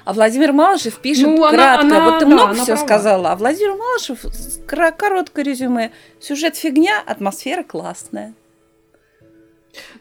[0.05, 1.81] А Владимир Малышев пишет ну, кратко.
[1.85, 4.25] Она, она, вот ты да, много все сказала, а Владимир Малышев
[4.65, 5.91] короткое резюме.
[6.19, 8.33] Сюжет фигня, атмосфера классная.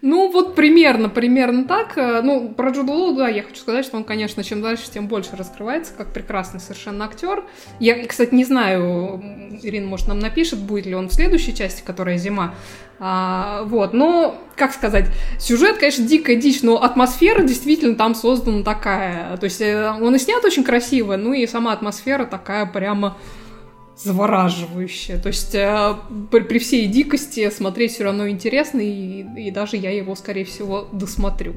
[0.02, 1.96] Ну, вот примерно, примерно так.
[1.96, 5.08] Э, ну, про Джуда Лоу, да, я хочу сказать, что он, конечно, чем дальше, тем
[5.08, 7.44] больше раскрывается, как прекрасный совершенно актер.
[7.80, 9.22] Я, кстати, не знаю,
[9.62, 12.54] Ирина, может, нам напишет, будет ли он в следующей части, которая «Зима».
[13.00, 15.06] А, вот, но, как сказать,
[15.38, 19.36] сюжет, конечно, дикая дичь, но атмосфера действительно там создана такая.
[19.36, 23.16] То есть э, он и снят очень красиво, ну и сама атмосфера такая прямо
[23.98, 25.18] завораживающее.
[25.18, 25.96] То есть э,
[26.30, 30.88] при, при всей дикости смотреть все равно интересно, и, и даже я его, скорее всего,
[30.92, 31.54] досмотрю.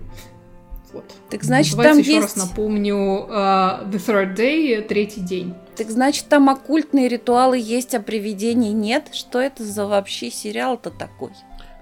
[0.93, 1.05] Вот.
[1.29, 2.35] Так значит, Называется, там еще есть...
[2.35, 5.53] раз напомню, uh, The Third Day, третий день.
[5.77, 9.09] Так значит, там оккультные ритуалы есть, а привидений нет?
[9.13, 11.31] Что это за вообще сериал-то такой?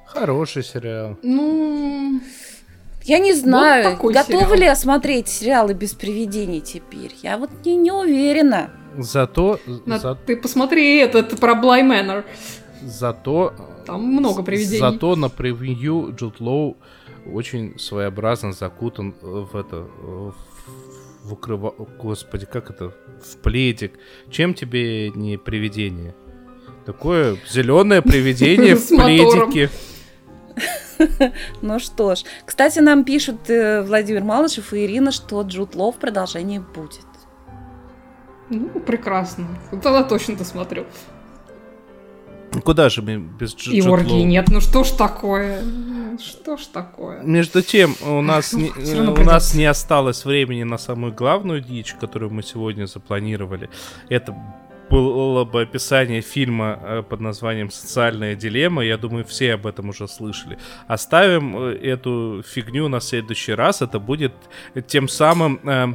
[0.05, 1.17] Хороший сериал.
[1.23, 2.21] Ну...
[3.05, 4.59] Я не знаю, вот готовы сериал.
[4.59, 7.15] ли осмотреть сериалы без привидений теперь?
[7.23, 8.69] Я вот не, не уверена.
[9.03, 9.59] Зато...
[9.85, 10.15] На, за...
[10.15, 12.23] Ты посмотри этот про Bly Manor.
[12.83, 13.53] Зато...
[13.85, 14.79] Там много привидений.
[14.79, 16.77] Зато на превью Джуд Лоу
[17.33, 19.87] очень своеобразно закутан в это...
[21.23, 21.73] В укрыва...
[22.01, 22.93] Господи, как это?
[23.21, 23.93] В пледик.
[24.29, 26.15] Чем тебе не привидение?
[26.85, 29.69] Такое зеленое привидение в пледике.
[31.61, 32.25] Ну что ж.
[32.45, 37.08] Кстати, нам пишут э, Владимир Малышев и Ирина, что Джуд Лов продолжение будет.
[38.49, 39.47] Ну, прекрасно.
[39.71, 40.85] Тогда точно досмотрю.
[42.63, 44.25] Куда же мы без Джуд И оргии Лоу?
[44.25, 45.61] нет, ну что ж такое?
[46.19, 47.21] Что ж такое?
[47.21, 51.61] Между тем, у нас, не, Всё равно у нас не осталось времени на самую главную
[51.61, 53.69] дичь, которую мы сегодня запланировали.
[54.09, 54.35] Это
[54.89, 58.83] было бы описание фильма э, под названием «Социальная дилемма».
[58.83, 60.57] Я думаю, все об этом уже слышали.
[60.87, 63.83] Оставим э, эту фигню на следующий раз.
[63.83, 64.33] Это будет
[64.87, 65.93] тем самым э, э,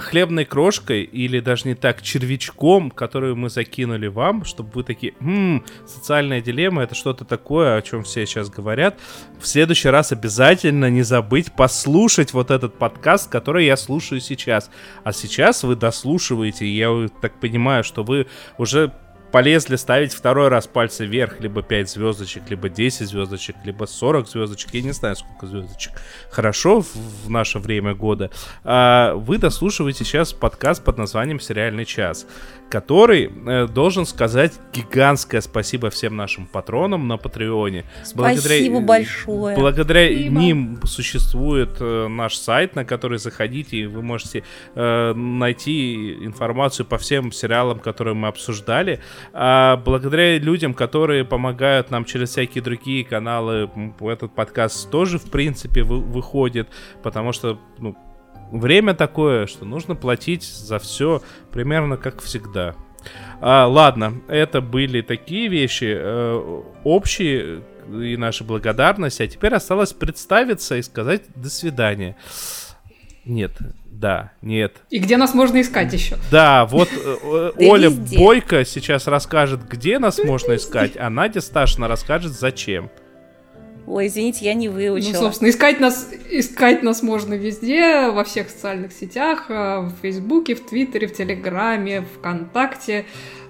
[0.00, 5.64] хлебной крошкой или даже не так, червячком, которую мы закинули вам, чтобы вы такие, «М,
[5.86, 8.98] социальная дилемма это что-то такое, о чем все сейчас говорят.
[9.38, 14.70] В следующий раз обязательно не забыть послушать вот этот подкаст, который я слушаю сейчас.
[15.04, 18.26] А сейчас вы дослушиваете, я так понимаю, что вы
[18.56, 18.92] уже
[19.34, 24.74] полезли ставить второй раз пальцы вверх, либо 5 звездочек, либо 10 звездочек, либо 40 звездочек,
[24.74, 25.90] я не знаю, сколько звездочек.
[26.30, 28.30] Хорошо в, в наше время года.
[28.62, 32.28] А, вы дослушиваете сейчас подкаст под названием «Сериальный час»,
[32.74, 37.84] который э, должен сказать гигантское спасибо всем нашим патронам на Патреоне.
[38.02, 39.56] Спасибо большое.
[39.56, 40.40] Благодаря Спасибо.
[40.40, 44.42] ним существует э, наш сайт, на который заходите, и вы можете
[44.74, 48.98] э, найти информацию по всем сериалам, которые мы обсуждали.
[49.32, 53.70] А благодаря людям, которые помогают нам через всякие другие каналы,
[54.00, 56.66] этот подкаст тоже, в принципе, вы- выходит,
[57.04, 57.96] потому что, ну,
[58.50, 62.74] время такое, что нужно платить за все примерно как всегда.
[63.40, 70.76] А, ладно, это были такие вещи э, общие и наша благодарность, а теперь осталось представиться
[70.76, 72.16] и сказать до свидания.
[73.24, 73.52] Нет,
[73.84, 74.82] да, нет.
[74.90, 76.16] И где нас можно искать еще?
[76.30, 77.16] Да, вот э,
[77.58, 77.90] э, Оля.
[77.90, 82.90] Бойко сейчас расскажет, где нас можно искать, а Надя Сташина расскажет, зачем.
[83.86, 85.12] Ой, извините, я не Ну, выучила.
[85.20, 90.64] собственно, искать нас, искать нас можно везде, во всех социальных сетях, э, в Фейсбуке, в
[90.66, 93.04] Твиттере, в Телеграме, ВКонтакте,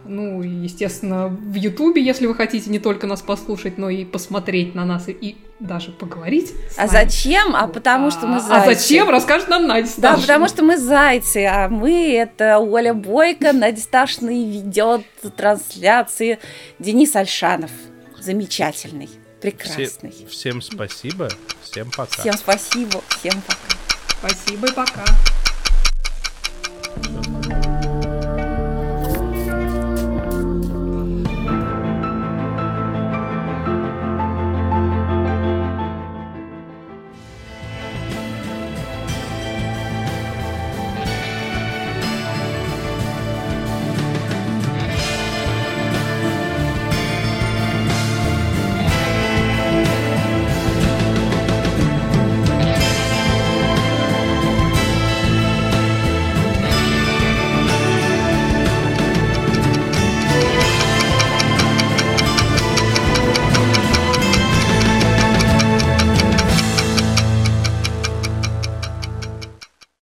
[0.07, 4.85] ну, естественно, в Ютубе, если вы хотите не только нас послушать, но и посмотреть на
[4.85, 6.53] нас и, и даже поговорить.
[6.77, 7.55] А зачем?
[7.57, 8.75] А потому что мы А зайцы.
[8.75, 9.09] зачем?
[9.09, 10.21] Расскажет нам Надя Да, Сташина.
[10.21, 15.03] потому что мы зайцы, а мы это Оля Бойко, Надя Сташина ведет
[15.37, 16.39] трансляции
[16.79, 17.71] Денис Альшанов.
[18.21, 19.09] Замечательный,
[19.51, 20.27] Все- прекрасный.
[20.29, 21.29] всем спасибо,
[21.63, 22.21] всем пока.
[22.23, 23.77] Всем спасибо, всем пока.
[24.21, 25.05] Спасибо и пока.
[27.03, 27.64] Всё.